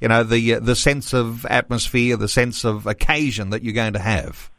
you 0.00 0.06
know 0.06 0.22
the 0.22 0.60
the 0.60 0.76
sense 0.76 1.12
of 1.12 1.44
atmosphere, 1.46 2.16
the 2.16 2.28
sense 2.28 2.64
of 2.64 2.86
occasion 2.86 3.50
that 3.50 3.64
you're 3.64 3.74
going 3.74 3.94
to 3.94 3.98
have. 3.98 4.52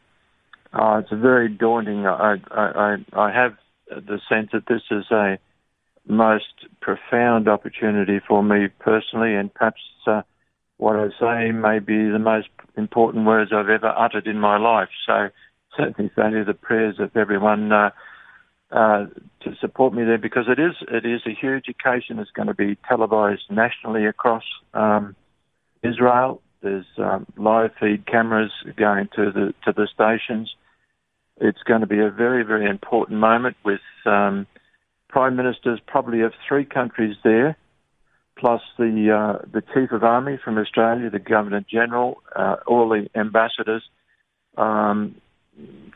Oh, 0.72 0.98
it's 0.98 1.12
a 1.12 1.16
very 1.16 1.48
daunting. 1.48 2.06
I, 2.06 2.36
I, 2.50 2.96
I 3.12 3.32
have 3.32 3.56
the 3.88 4.20
sense 4.28 4.50
that 4.52 4.66
this 4.68 4.82
is 4.90 5.10
a 5.10 5.38
most 6.06 6.66
profound 6.80 7.48
opportunity 7.48 8.20
for 8.26 8.42
me 8.42 8.68
personally, 8.78 9.34
and 9.34 9.52
perhaps 9.52 9.80
uh, 10.06 10.22
what 10.76 10.96
I 10.96 11.08
say 11.20 11.52
may 11.52 11.78
be 11.78 12.08
the 12.10 12.18
most 12.18 12.48
important 12.76 13.26
words 13.26 13.52
I've 13.52 13.68
ever 13.68 13.88
uttered 13.88 14.26
in 14.26 14.38
my 14.38 14.56
life. 14.58 14.88
So 15.06 15.28
certainly 15.76 16.10
say 16.16 16.42
the 16.46 16.54
prayers 16.54 16.96
of 16.98 17.16
everyone 17.16 17.72
uh, 17.72 17.90
uh, 18.70 19.06
to 19.42 19.56
support 19.60 19.92
me 19.92 20.04
there 20.04 20.18
because 20.18 20.46
it 20.48 20.60
is 20.60 20.74
it 20.88 21.04
is 21.04 21.20
a 21.26 21.34
huge 21.38 21.66
occasion. 21.68 22.18
It's 22.18 22.30
going 22.30 22.48
to 22.48 22.54
be 22.54 22.76
televised 22.88 23.50
nationally 23.50 24.06
across 24.06 24.44
um, 24.74 25.16
Israel. 25.82 26.40
There's 26.62 26.86
um, 26.98 27.26
live 27.36 27.70
feed 27.80 28.06
cameras 28.06 28.52
going 28.76 29.08
to 29.16 29.32
the 29.32 29.54
to 29.64 29.72
the 29.72 29.88
stations. 29.92 30.54
It's 31.40 31.62
going 31.64 31.80
to 31.80 31.86
be 31.86 32.00
a 32.00 32.10
very, 32.10 32.44
very 32.44 32.68
important 32.68 33.18
moment 33.18 33.56
with 33.64 33.80
um, 34.04 34.46
prime 35.08 35.36
ministers 35.36 35.80
probably 35.86 36.20
of 36.20 36.32
three 36.46 36.64
countries 36.64 37.16
there, 37.24 37.56
plus 38.38 38.60
the 38.78 39.10
uh, 39.10 39.44
the 39.50 39.62
chief 39.74 39.90
of 39.92 40.04
army 40.04 40.38
from 40.42 40.58
Australia, 40.58 41.08
the 41.10 41.18
governor 41.18 41.64
general, 41.68 42.22
uh, 42.36 42.56
all 42.66 42.88
the 42.88 43.08
ambassadors. 43.18 43.82
Um, 44.56 45.16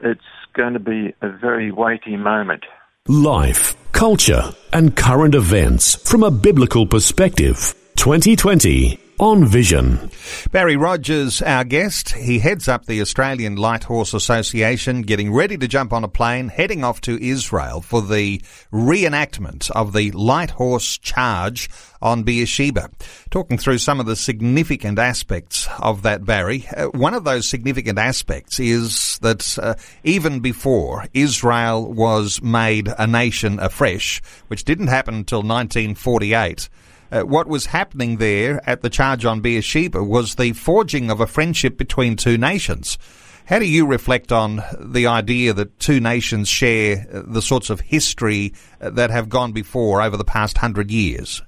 it's 0.00 0.20
going 0.54 0.74
to 0.74 0.78
be 0.78 1.14
a 1.20 1.28
very 1.28 1.70
weighty 1.70 2.16
moment. 2.16 2.64
Life, 3.06 3.76
culture, 3.92 4.54
and 4.72 4.96
current 4.96 5.34
events 5.34 5.94
from 6.08 6.22
a 6.22 6.30
biblical 6.30 6.86
perspective. 6.86 7.74
2020 7.96 9.03
on 9.18 9.44
Vision. 9.46 10.10
Barry 10.50 10.76
Rogers, 10.76 11.40
our 11.42 11.64
guest. 11.64 12.12
He 12.12 12.38
heads 12.38 12.68
up 12.68 12.86
the 12.86 13.00
Australian 13.00 13.56
Light 13.56 13.84
Horse 13.84 14.12
Association, 14.14 15.02
getting 15.02 15.32
ready 15.32 15.56
to 15.56 15.68
jump 15.68 15.92
on 15.92 16.04
a 16.04 16.08
plane, 16.08 16.48
heading 16.48 16.82
off 16.82 17.00
to 17.02 17.22
Israel 17.22 17.80
for 17.80 18.02
the 18.02 18.40
reenactment 18.72 19.70
of 19.70 19.92
the 19.92 20.10
Light 20.12 20.50
Horse 20.50 20.98
Charge 20.98 21.70
on 22.02 22.22
Beersheba. 22.22 22.90
Talking 23.30 23.56
through 23.56 23.78
some 23.78 24.00
of 24.00 24.06
the 24.06 24.16
significant 24.16 24.98
aspects 24.98 25.68
of 25.80 26.02
that, 26.02 26.24
Barry. 26.24 26.66
Uh, 26.76 26.86
one 26.86 27.14
of 27.14 27.24
those 27.24 27.48
significant 27.48 27.98
aspects 27.98 28.58
is 28.60 29.18
that 29.22 29.58
uh, 29.58 29.74
even 30.02 30.40
before 30.40 31.06
Israel 31.14 31.92
was 31.92 32.42
made 32.42 32.88
a 32.98 33.06
nation 33.06 33.58
afresh, 33.60 34.20
which 34.48 34.64
didn't 34.64 34.88
happen 34.88 35.14
until 35.14 35.38
1948, 35.38 36.68
uh, 37.14 37.22
what 37.22 37.46
was 37.46 37.66
happening 37.66 38.16
there 38.16 38.60
at 38.68 38.82
the 38.82 38.90
charge 38.90 39.24
on 39.24 39.40
Beersheba 39.40 40.02
was 40.02 40.34
the 40.34 40.52
forging 40.52 41.10
of 41.10 41.20
a 41.20 41.28
friendship 41.28 41.78
between 41.78 42.16
two 42.16 42.36
nations. 42.36 42.98
How 43.46 43.60
do 43.60 43.66
you 43.66 43.86
reflect 43.86 44.32
on 44.32 44.62
the 44.80 45.06
idea 45.06 45.52
that 45.52 45.78
two 45.78 46.00
nations 46.00 46.48
share 46.48 47.06
uh, 47.12 47.22
the 47.24 47.42
sorts 47.42 47.70
of 47.70 47.80
history 47.80 48.52
uh, 48.80 48.90
that 48.90 49.10
have 49.10 49.28
gone 49.28 49.52
before 49.52 50.02
over 50.02 50.16
the 50.16 50.24
past 50.24 50.58
hundred 50.58 50.90
years? 50.90 51.40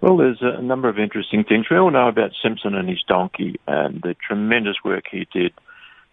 Well, 0.00 0.16
there's 0.16 0.40
a 0.40 0.62
number 0.62 0.88
of 0.88 0.98
interesting 0.98 1.44
things. 1.44 1.66
We 1.70 1.78
all 1.78 1.90
know 1.90 2.08
about 2.08 2.32
Simpson 2.42 2.74
and 2.74 2.88
his 2.88 3.02
donkey 3.06 3.60
and 3.68 4.02
the 4.02 4.16
tremendous 4.26 4.76
work 4.84 5.04
he 5.10 5.28
did 5.32 5.52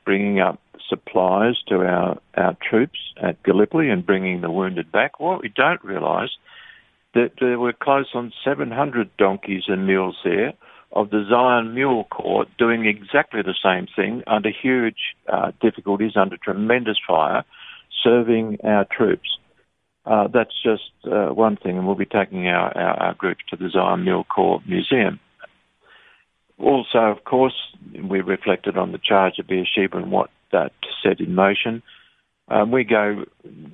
bringing 0.05 0.39
up 0.39 0.59
supplies 0.89 1.55
to 1.69 1.77
our, 1.77 2.19
our 2.35 2.55
troops 2.69 2.99
at 3.21 3.41
Gallipoli 3.41 3.89
and 3.89 4.05
bringing 4.05 4.41
the 4.41 4.51
wounded 4.51 4.91
back. 4.91 5.19
What 5.19 5.41
we 5.41 5.49
don't 5.49 5.83
realise 5.83 6.29
that 7.13 7.31
there 7.39 7.59
were 7.59 7.73
close 7.73 8.09
on 8.13 8.33
700 8.43 9.09
donkeys 9.17 9.63
and 9.67 9.85
mules 9.85 10.17
there 10.23 10.53
of 10.91 11.09
the 11.09 11.25
Zion 11.29 11.73
Mule 11.73 12.05
Corps 12.05 12.45
doing 12.57 12.85
exactly 12.85 13.41
the 13.41 13.55
same 13.63 13.87
thing 13.95 14.23
under 14.27 14.49
huge 14.49 15.15
uh, 15.31 15.51
difficulties, 15.61 16.13
under 16.15 16.37
tremendous 16.37 16.97
fire, 17.05 17.43
serving 18.03 18.59
our 18.63 18.85
troops. 18.85 19.37
Uh, 20.05 20.27
that's 20.27 20.53
just 20.61 20.91
uh, 21.05 21.29
one 21.33 21.57
thing, 21.57 21.77
and 21.77 21.87
we'll 21.87 21.95
be 21.95 22.05
taking 22.05 22.47
our, 22.47 22.77
our, 22.77 23.03
our 23.03 23.13
groups 23.15 23.41
to 23.49 23.55
the 23.55 23.69
Zion 23.69 24.03
Mule 24.03 24.25
Corps 24.25 24.61
Museum. 24.67 25.19
Also, 26.59 26.99
of 26.99 27.23
course, 27.23 27.55
we 28.09 28.21
reflected 28.21 28.77
on 28.77 28.91
the 28.91 28.99
charge 28.99 29.39
of 29.39 29.47
Beersheba 29.47 29.97
and 29.97 30.11
what 30.11 30.29
that 30.51 30.71
set 31.01 31.19
in 31.19 31.33
motion. 31.33 31.81
Um, 32.53 32.69
we 32.69 32.83
go 32.83 33.25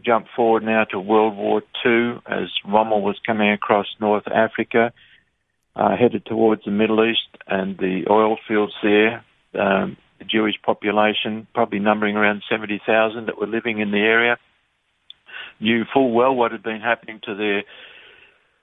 jump 0.05 0.27
forward 0.33 0.63
now 0.63 0.85
to 0.85 0.99
World 1.01 1.35
War 1.35 1.61
II 1.85 2.21
as 2.25 2.47
Rommel 2.65 3.01
was 3.01 3.19
coming 3.25 3.51
across 3.51 3.87
North 3.99 4.27
Africa, 4.27 4.93
uh, 5.75 5.97
headed 5.97 6.25
towards 6.25 6.63
the 6.63 6.71
Middle 6.71 7.03
East 7.03 7.27
and 7.45 7.77
the 7.77 8.05
oil 8.09 8.37
fields 8.47 8.71
there. 8.81 9.25
Um, 9.53 9.97
the 10.19 10.25
Jewish 10.25 10.55
population, 10.63 11.45
probably 11.53 11.79
numbering 11.79 12.15
around 12.15 12.43
70,000 12.49 13.25
that 13.25 13.37
were 13.37 13.47
living 13.47 13.79
in 13.79 13.91
the 13.91 13.97
area, 13.97 14.37
knew 15.59 15.83
full 15.93 16.13
well 16.13 16.33
what 16.33 16.53
had 16.53 16.63
been 16.63 16.79
happening 16.79 17.19
to 17.23 17.35
their 17.35 17.63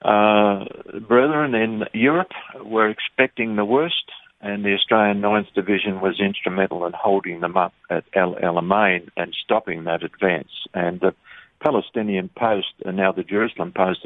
uh, 0.01 0.65
brethren 0.99 1.53
in 1.53 1.83
Europe 1.93 2.31
were 2.63 2.89
expecting 2.89 3.55
the 3.55 3.65
worst, 3.65 4.11
and 4.39 4.63
the 4.63 4.73
Australian 4.73 5.21
9th 5.21 5.53
Division 5.53 5.99
was 5.99 6.19
instrumental 6.19 6.85
in 6.85 6.93
holding 6.93 7.39
them 7.39 7.57
up 7.57 7.73
at 7.89 8.03
El 8.13 8.35
Alamein 8.35 9.09
and 9.17 9.35
stopping 9.43 9.85
that 9.85 10.03
advance. 10.03 10.51
And 10.73 10.99
the 10.99 11.15
Palestinian 11.59 12.29
Post, 12.29 12.73
and 12.85 12.97
now 12.97 13.11
the 13.11 13.23
Jerusalem 13.23 13.71
Post, 13.75 14.05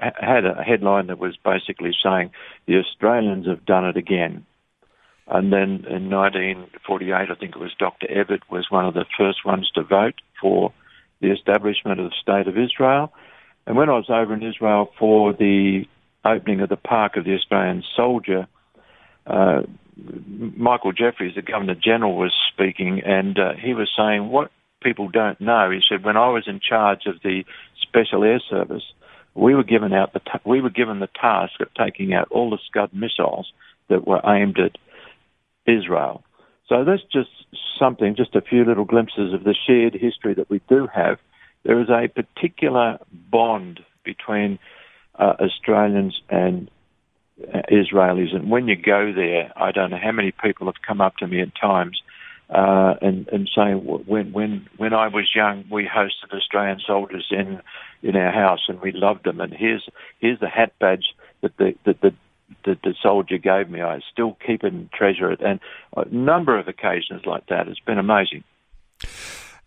had, 0.00 0.44
a 0.44 0.62
headline 0.62 1.08
that 1.08 1.18
was 1.18 1.36
basically 1.44 1.92
saying 2.02 2.30
the 2.66 2.78
Australians 2.78 3.46
have 3.48 3.66
done 3.66 3.86
it 3.86 3.96
again. 3.96 4.46
And 5.26 5.52
then 5.52 5.84
in 5.90 6.10
1948, 6.10 7.12
I 7.12 7.34
think 7.34 7.56
it 7.56 7.58
was 7.58 7.74
Dr. 7.76 8.06
Evatt 8.06 8.42
was 8.48 8.70
one 8.70 8.86
of 8.86 8.94
the 8.94 9.06
first 9.18 9.44
ones 9.44 9.68
to 9.74 9.82
vote 9.82 10.14
for 10.40 10.72
the 11.20 11.32
establishment 11.32 11.98
of 11.98 12.10
the 12.10 12.16
State 12.22 12.46
of 12.46 12.56
Israel. 12.56 13.12
And 13.66 13.76
when 13.76 13.88
I 13.88 13.94
was 13.94 14.08
over 14.08 14.32
in 14.32 14.44
Israel 14.44 14.92
for 14.96 15.32
the 15.32 15.86
opening 16.24 16.60
of 16.60 16.68
the 16.68 16.76
Park 16.76 17.16
of 17.16 17.24
the 17.24 17.34
Australian 17.34 17.82
Soldier, 17.96 18.46
uh, 19.26 19.62
Michael 20.56 20.92
Jeffries, 20.92 21.34
the 21.34 21.42
Governor 21.42 21.74
General, 21.74 22.16
was 22.16 22.32
speaking, 22.52 23.02
and 23.04 23.38
uh, 23.38 23.52
he 23.54 23.74
was 23.74 23.90
saying 23.96 24.28
what 24.28 24.50
people 24.82 25.08
don't 25.08 25.40
know. 25.40 25.70
He 25.70 25.80
said, 25.88 26.04
when 26.04 26.16
I 26.16 26.28
was 26.28 26.44
in 26.46 26.60
charge 26.60 27.06
of 27.06 27.16
the 27.22 27.44
Special 27.82 28.22
Air 28.24 28.40
Service, 28.48 28.84
we 29.34 29.54
were 29.54 29.64
given 29.64 29.92
out 29.92 30.12
the 30.12 30.20
t- 30.20 30.38
we 30.44 30.60
were 30.60 30.70
given 30.70 31.00
the 31.00 31.08
task 31.20 31.60
of 31.60 31.68
taking 31.74 32.14
out 32.14 32.28
all 32.30 32.50
the 32.50 32.58
Scud 32.68 32.90
missiles 32.92 33.52
that 33.88 34.06
were 34.06 34.20
aimed 34.24 34.58
at 34.58 34.76
Israel. 35.66 36.22
So 36.68 36.84
that's 36.84 37.02
just 37.12 37.30
something, 37.78 38.16
just 38.16 38.34
a 38.34 38.40
few 38.40 38.64
little 38.64 38.84
glimpses 38.84 39.32
of 39.32 39.44
the 39.44 39.54
shared 39.66 39.94
history 39.94 40.34
that 40.34 40.50
we 40.50 40.60
do 40.68 40.88
have. 40.92 41.18
There 41.64 41.80
is 41.80 41.88
a 41.88 42.08
particular 42.08 42.98
bond 43.12 43.80
between 44.04 44.58
uh, 45.18 45.34
Australians 45.40 46.20
and 46.28 46.70
Israelis, 47.70 48.34
and 48.34 48.50
when 48.50 48.68
you 48.68 48.76
go 48.76 49.12
there, 49.12 49.52
I 49.56 49.72
don't 49.72 49.90
know 49.90 50.00
how 50.02 50.12
many 50.12 50.32
people 50.32 50.66
have 50.66 50.80
come 50.86 51.00
up 51.00 51.16
to 51.18 51.26
me 51.26 51.40
at 51.40 51.54
times 51.54 52.00
uh, 52.48 52.94
and 53.02 53.26
and 53.28 53.50
saying 53.54 53.78
when 53.78 54.32
when 54.32 54.68
when 54.76 54.94
I 54.94 55.08
was 55.08 55.28
young, 55.34 55.64
we 55.70 55.84
hosted 55.84 56.32
Australian 56.32 56.80
soldiers 56.86 57.26
in 57.30 57.60
in 58.02 58.14
our 58.14 58.30
house, 58.30 58.60
and 58.68 58.80
we 58.80 58.92
loved 58.92 59.24
them. 59.24 59.40
And 59.40 59.52
here's 59.52 59.88
here's 60.20 60.38
the 60.38 60.48
hat 60.48 60.72
badge 60.78 61.06
that 61.42 61.56
the 61.56 61.74
that 61.84 62.00
the 62.00 62.14
that 62.64 62.82
the 62.82 62.94
soldier 63.02 63.38
gave 63.38 63.68
me. 63.68 63.82
I 63.82 64.00
still 64.12 64.36
keep 64.46 64.62
it 64.62 64.72
and 64.72 64.90
treasure 64.92 65.32
it. 65.32 65.40
And 65.40 65.58
a 65.96 66.04
number 66.08 66.56
of 66.56 66.68
occasions 66.68 67.22
like 67.26 67.46
that. 67.48 67.66
It's 67.66 67.80
been 67.80 67.98
amazing. 67.98 68.44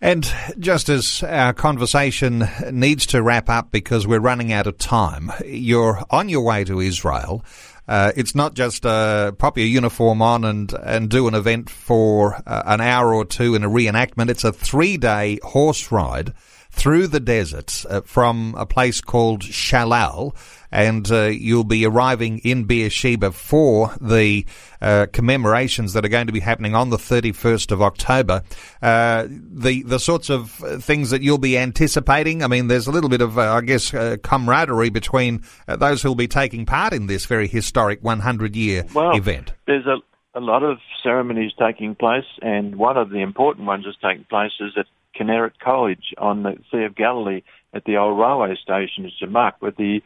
And 0.01 0.31
just 0.57 0.87
as 0.87 1.23
our 1.23 1.53
conversation 1.53 2.47
needs 2.71 3.05
to 3.07 3.21
wrap 3.21 3.49
up 3.49 3.69
because 3.69 4.07
we're 4.07 4.21
running 4.21 4.53
out 4.53 4.65
of 4.65 4.77
time, 4.77 5.31
you're 5.45 6.01
on 6.09 6.29
your 6.29 6.45
way 6.45 6.63
to 6.63 6.79
Israel. 6.79 7.43
Uh, 7.85 8.11
it's 8.15 8.35
not 8.35 8.53
just 8.53 8.85
uh, 8.85 9.31
pop 9.33 9.57
your 9.57 9.67
uniform 9.67 10.21
on 10.21 10.45
and, 10.45 10.71
and 10.73 11.09
do 11.09 11.27
an 11.27 11.33
event 11.33 11.69
for 11.69 12.35
uh, 12.45 12.63
an 12.65 12.79
hour 12.79 13.13
or 13.13 13.25
two 13.25 13.55
in 13.55 13.63
a 13.63 13.69
reenactment. 13.69 14.29
It's 14.29 14.43
a 14.43 14.53
three 14.53 14.95
day 14.95 15.39
horse 15.43 15.91
ride 15.91 16.33
through 16.71 17.07
the 17.07 17.19
desert 17.19 17.83
uh, 17.89 18.01
from 18.01 18.55
a 18.57 18.65
place 18.65 19.01
called 19.01 19.41
Shellal, 19.41 20.35
and 20.71 21.11
uh, 21.11 21.23
you'll 21.25 21.63
be 21.63 21.85
arriving 21.85 22.39
in 22.39 22.65
Beersheba 22.65 23.31
for 23.31 23.93
the 23.99 24.45
uh, 24.81 25.07
commemorations 25.11 25.93
that 25.93 26.05
are 26.05 26.09
going 26.09 26.27
to 26.27 26.33
be 26.33 26.39
happening 26.39 26.75
on 26.75 26.89
the 26.89 26.97
31st 26.97 27.71
of 27.71 27.81
October. 27.81 28.43
Uh, 28.81 29.27
the 29.29 29.83
the 29.83 29.99
sorts 29.99 30.29
of 30.29 30.51
things 30.81 31.09
that 31.09 31.21
you'll 31.21 31.37
be 31.37 31.57
anticipating. 31.57 32.43
I 32.43 32.47
mean, 32.47 32.67
there's 32.67 32.87
a 32.87 32.91
little 32.91 33.09
bit 33.09 33.21
of, 33.21 33.37
uh, 33.37 33.53
I 33.53 33.61
guess, 33.61 33.93
uh, 33.93 34.17
camaraderie 34.23 34.89
between 34.89 35.43
those 35.67 36.01
who'll 36.01 36.15
be 36.15 36.27
taking 36.27 36.65
part 36.65 36.93
in 36.93 37.07
this 37.07 37.25
very 37.25 37.47
historic 37.47 38.03
100 38.03 38.55
year 38.55 38.85
well, 38.93 39.15
event. 39.15 39.53
There's 39.65 39.85
a 39.85 39.97
a 40.35 40.39
lot 40.39 40.63
of 40.63 40.77
ceremonies 41.03 41.51
taking 41.59 41.95
place, 41.95 42.25
and 42.41 42.75
one 42.75 42.97
of 42.97 43.09
the 43.09 43.21
important 43.21 43.65
ones 43.65 43.85
that's 43.85 43.97
taking 44.01 44.25
place 44.25 44.51
is 44.59 44.73
at 44.77 44.85
Kinneret 45.19 45.59
College 45.61 46.13
on 46.17 46.43
the 46.43 46.57
Sea 46.71 46.83
of 46.83 46.95
Galilee 46.95 47.41
at 47.73 47.83
the 47.85 47.97
old 47.97 48.17
railway 48.19 48.55
station 48.55 49.05
in 49.05 49.11
Semakh, 49.21 49.53
where 49.59 49.71
the 49.71 50.01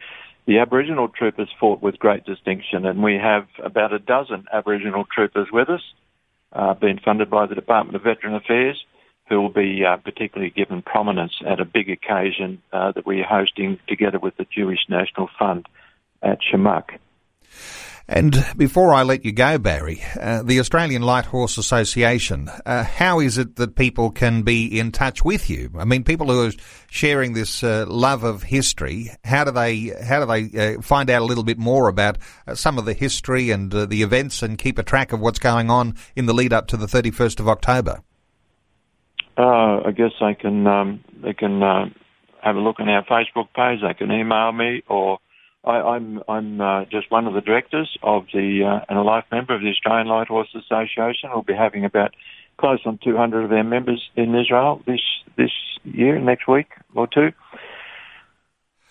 the 0.45 0.59
Aboriginal 0.59 1.07
troopers 1.07 1.49
fought 1.59 1.81
with 1.81 1.99
great 1.99 2.25
distinction, 2.25 2.85
and 2.85 3.01
we 3.01 3.15
have 3.15 3.47
about 3.63 3.93
a 3.93 3.99
dozen 3.99 4.45
Aboriginal 4.51 5.05
troopers 5.13 5.47
with 5.51 5.69
us, 5.69 5.81
uh, 6.51 6.73
being 6.73 6.99
funded 7.03 7.29
by 7.29 7.45
the 7.45 7.55
Department 7.55 7.95
of 7.95 8.03
Veteran 8.03 8.35
Affairs, 8.35 8.83
who 9.29 9.41
will 9.41 9.49
be 9.49 9.83
uh, 9.85 9.97
particularly 9.97 10.49
given 10.49 10.81
prominence 10.81 11.33
at 11.45 11.59
a 11.59 11.65
big 11.65 11.89
occasion 11.89 12.61
uh, 12.73 12.91
that 12.91 13.05
we're 13.05 13.23
hosting 13.23 13.79
together 13.87 14.19
with 14.19 14.35
the 14.37 14.45
Jewish 14.45 14.81
National 14.89 15.29
Fund 15.39 15.65
at 16.21 16.39
Semakh. 16.41 16.99
And 18.07 18.45
before 18.57 18.93
I 18.93 19.03
let 19.03 19.23
you 19.23 19.31
go, 19.31 19.57
Barry, 19.57 20.03
uh, 20.19 20.43
the 20.43 20.59
Australian 20.59 21.03
Light 21.03 21.25
Horse 21.25 21.57
Association, 21.57 22.49
uh, 22.65 22.83
how 22.83 23.21
is 23.21 23.37
it 23.37 23.55
that 23.55 23.77
people 23.77 24.11
can 24.11 24.41
be 24.41 24.77
in 24.77 24.91
touch 24.91 25.23
with 25.23 25.49
you? 25.49 25.71
I 25.79 25.85
mean, 25.85 26.03
people 26.03 26.27
who 26.27 26.47
are 26.47 26.51
sharing 26.89 27.31
this 27.33 27.63
uh, 27.63 27.85
love 27.87 28.25
of 28.25 28.43
history, 28.43 29.11
how 29.23 29.45
do 29.45 29.51
they 29.51 29.93
how 30.03 30.19
do 30.19 30.25
they 30.25 30.75
uh, 30.75 30.81
find 30.81 31.09
out 31.09 31.21
a 31.21 31.25
little 31.25 31.45
bit 31.45 31.57
more 31.57 31.87
about 31.87 32.17
uh, 32.45 32.55
some 32.55 32.77
of 32.77 32.83
the 32.83 32.93
history 32.93 33.51
and 33.51 33.73
uh, 33.73 33.85
the 33.85 34.03
events 34.03 34.43
and 34.43 34.57
keep 34.57 34.77
a 34.77 34.83
track 34.83 35.13
of 35.13 35.21
what's 35.21 35.39
going 35.39 35.69
on 35.69 35.95
in 36.13 36.25
the 36.25 36.33
lead 36.33 36.51
up 36.51 36.67
to 36.67 36.77
the 36.77 36.87
31st 36.87 37.39
of 37.39 37.47
October? 37.47 38.01
I 39.37 39.91
guess 39.95 40.11
I 40.21 40.33
can 40.33 40.67
um, 40.67 41.03
they 41.23 41.33
can 41.33 41.61
have 41.61 42.55
a 42.55 42.59
look 42.59 42.79
on 42.79 42.89
our 42.89 43.05
Facebook 43.05 43.47
page. 43.55 43.79
They 43.81 43.93
can 43.93 44.11
email 44.11 44.51
me 44.51 44.83
or 44.89 45.19
I, 45.63 45.95
am 45.95 46.21
I'm, 46.27 46.59
I'm 46.59 46.61
uh, 46.61 46.85
just 46.85 47.09
one 47.09 47.25
of 47.25 47.33
the 47.33 47.41
directors 47.41 47.97
of 48.03 48.25
the 48.33 48.63
uh, 48.63 48.85
and 48.89 48.97
a 48.97 49.01
life 49.01 49.25
member 49.31 49.55
of 49.55 49.61
the 49.61 49.69
Australian 49.69 50.07
Light 50.07 50.27
Horse 50.27 50.53
Association. 50.53 51.29
We'll 51.33 51.43
be 51.43 51.53
having 51.53 51.85
about 51.85 52.13
close 52.57 52.79
on 52.85 52.99
200 53.03 53.45
of 53.45 53.49
their 53.49 53.63
members 53.63 54.09
in 54.15 54.35
Israel 54.35 54.81
this 54.85 55.01
this 55.37 55.51
year, 55.83 56.19
next 56.19 56.47
week 56.47 56.67
or 56.93 57.07
two. 57.07 57.31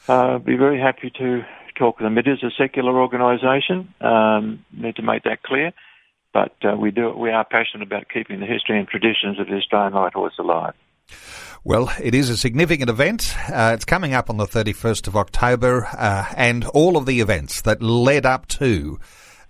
Uh, 0.09 0.39
be 0.39 0.57
very 0.57 0.81
happy 0.81 1.11
to 1.18 1.43
talk 1.77 1.99
to 1.99 2.05
them. 2.05 2.18
It 2.18 2.27
is 2.27 2.43
a 2.43 2.51
secular 2.57 3.01
organisation. 3.01 3.93
Um, 4.01 4.64
need 4.73 4.97
to 4.97 5.03
make 5.03 5.25
that 5.25 5.43
clear, 5.43 5.73
but 6.33 6.55
uh, 6.64 6.77
we 6.77 6.91
do 6.91 7.11
we 7.11 7.31
are 7.31 7.45
passionate 7.45 7.87
about 7.87 8.09
keeping 8.12 8.41
the 8.41 8.47
history 8.47 8.79
and 8.79 8.89
traditions 8.89 9.39
of 9.39 9.47
the 9.47 9.57
Australian 9.57 9.95
Light 9.95 10.14
Horse 10.14 10.35
alive. 10.39 10.75
Well, 11.65 11.93
it 12.03 12.13
is 12.13 12.29
a 12.29 12.37
significant 12.37 12.91
event. 12.91 13.37
Uh, 13.49 13.71
it's 13.75 13.85
coming 13.85 14.15
up 14.15 14.29
on 14.29 14.37
the 14.37 14.49
31st 14.49 15.07
of 15.07 15.17
October, 15.17 15.87
uh, 15.97 16.27
and 16.37 16.65
all 16.65 16.97
of 16.97 17.07
the 17.07 17.21
events 17.21 17.61
that 17.63 17.81
led 17.81 18.27
up 18.27 18.49
to 18.49 18.99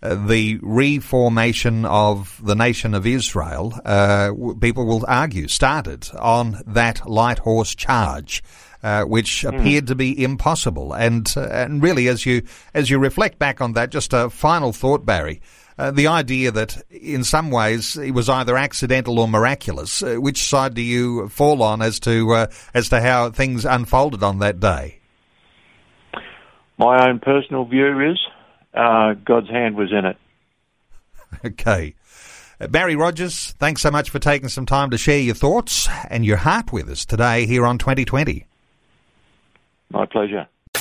uh, 0.03 0.27
the 0.27 0.59
reformation 0.61 1.87
of 1.87 2.39
the 2.45 2.55
nation 2.55 2.93
of 2.93 3.07
Israel, 3.07 3.73
uh, 3.87 4.31
people 4.61 4.85
will 4.85 5.07
argue, 5.09 5.49
started 5.49 6.11
on 6.19 6.61
that 6.67 7.09
light 7.09 7.39
horse 7.39 7.75
charge. 7.75 8.43
Uh, 8.85 9.05
which 9.05 9.45
mm. 9.45 9.57
appeared 9.57 9.87
to 9.87 9.95
be 9.95 10.25
impossible, 10.25 10.93
and 10.93 11.33
uh, 11.37 11.43
and 11.43 11.81
really, 11.81 12.09
as 12.09 12.27
you 12.27 12.43
as 12.75 12.91
you 12.91 12.99
reflect 12.99 13.39
back 13.39 13.61
on 13.61 13.75
that, 13.75 13.91
just 13.91 14.13
a 14.13 14.29
final 14.29 14.73
thought, 14.73 15.07
Barry. 15.07 15.41
Uh, 15.79 15.91
the 15.91 16.07
idea 16.07 16.51
that 16.51 16.83
in 16.91 17.25
some 17.25 17.51
ways 17.51 17.97
it 17.97 18.12
was 18.12 18.29
either 18.29 18.57
accidental 18.57 19.18
or 19.18 19.27
miraculous. 19.27 20.03
Uh, 20.03 20.16
which 20.16 20.43
side 20.43 20.75
do 20.75 20.83
you 20.83 21.29
fall 21.29 21.62
on 21.62 21.81
as 21.81 21.99
to 22.01 22.33
uh, 22.33 22.47
as 22.75 22.89
to 22.91 23.01
how 23.01 23.31
things 23.31 23.64
unfolded 23.64 24.23
on 24.23 24.39
that 24.41 24.61
day? 24.61 24.99
My 26.79 27.09
own 27.09 27.20
personal 27.20 27.64
view 27.64 28.11
is 28.11 28.18
uh, 28.75 29.14
God's 29.25 29.49
hand 29.49 29.77
was 29.77 29.93
in 29.93 30.05
it. 30.05 30.16
Okay. 31.45 31.95
Uh, 32.61 32.66
Barry 32.66 32.95
Rogers, 32.95 33.53
thanks 33.53 33.81
so 33.81 33.91
much 33.91 34.11
for 34.11 34.18
taking 34.18 34.51
some 34.51 34.66
time 34.66 34.91
to 34.91 34.99
share 34.99 35.18
your 35.18 35.35
thoughts 35.35 35.89
and 36.11 36.27
your 36.27 36.37
heart 36.37 36.73
with 36.73 36.91
us 36.91 37.07
today 37.07 37.47
here 37.47 37.64
on 37.64 37.79
2020. 37.79 38.47
My 39.91 40.05
pleasure. 40.05 40.47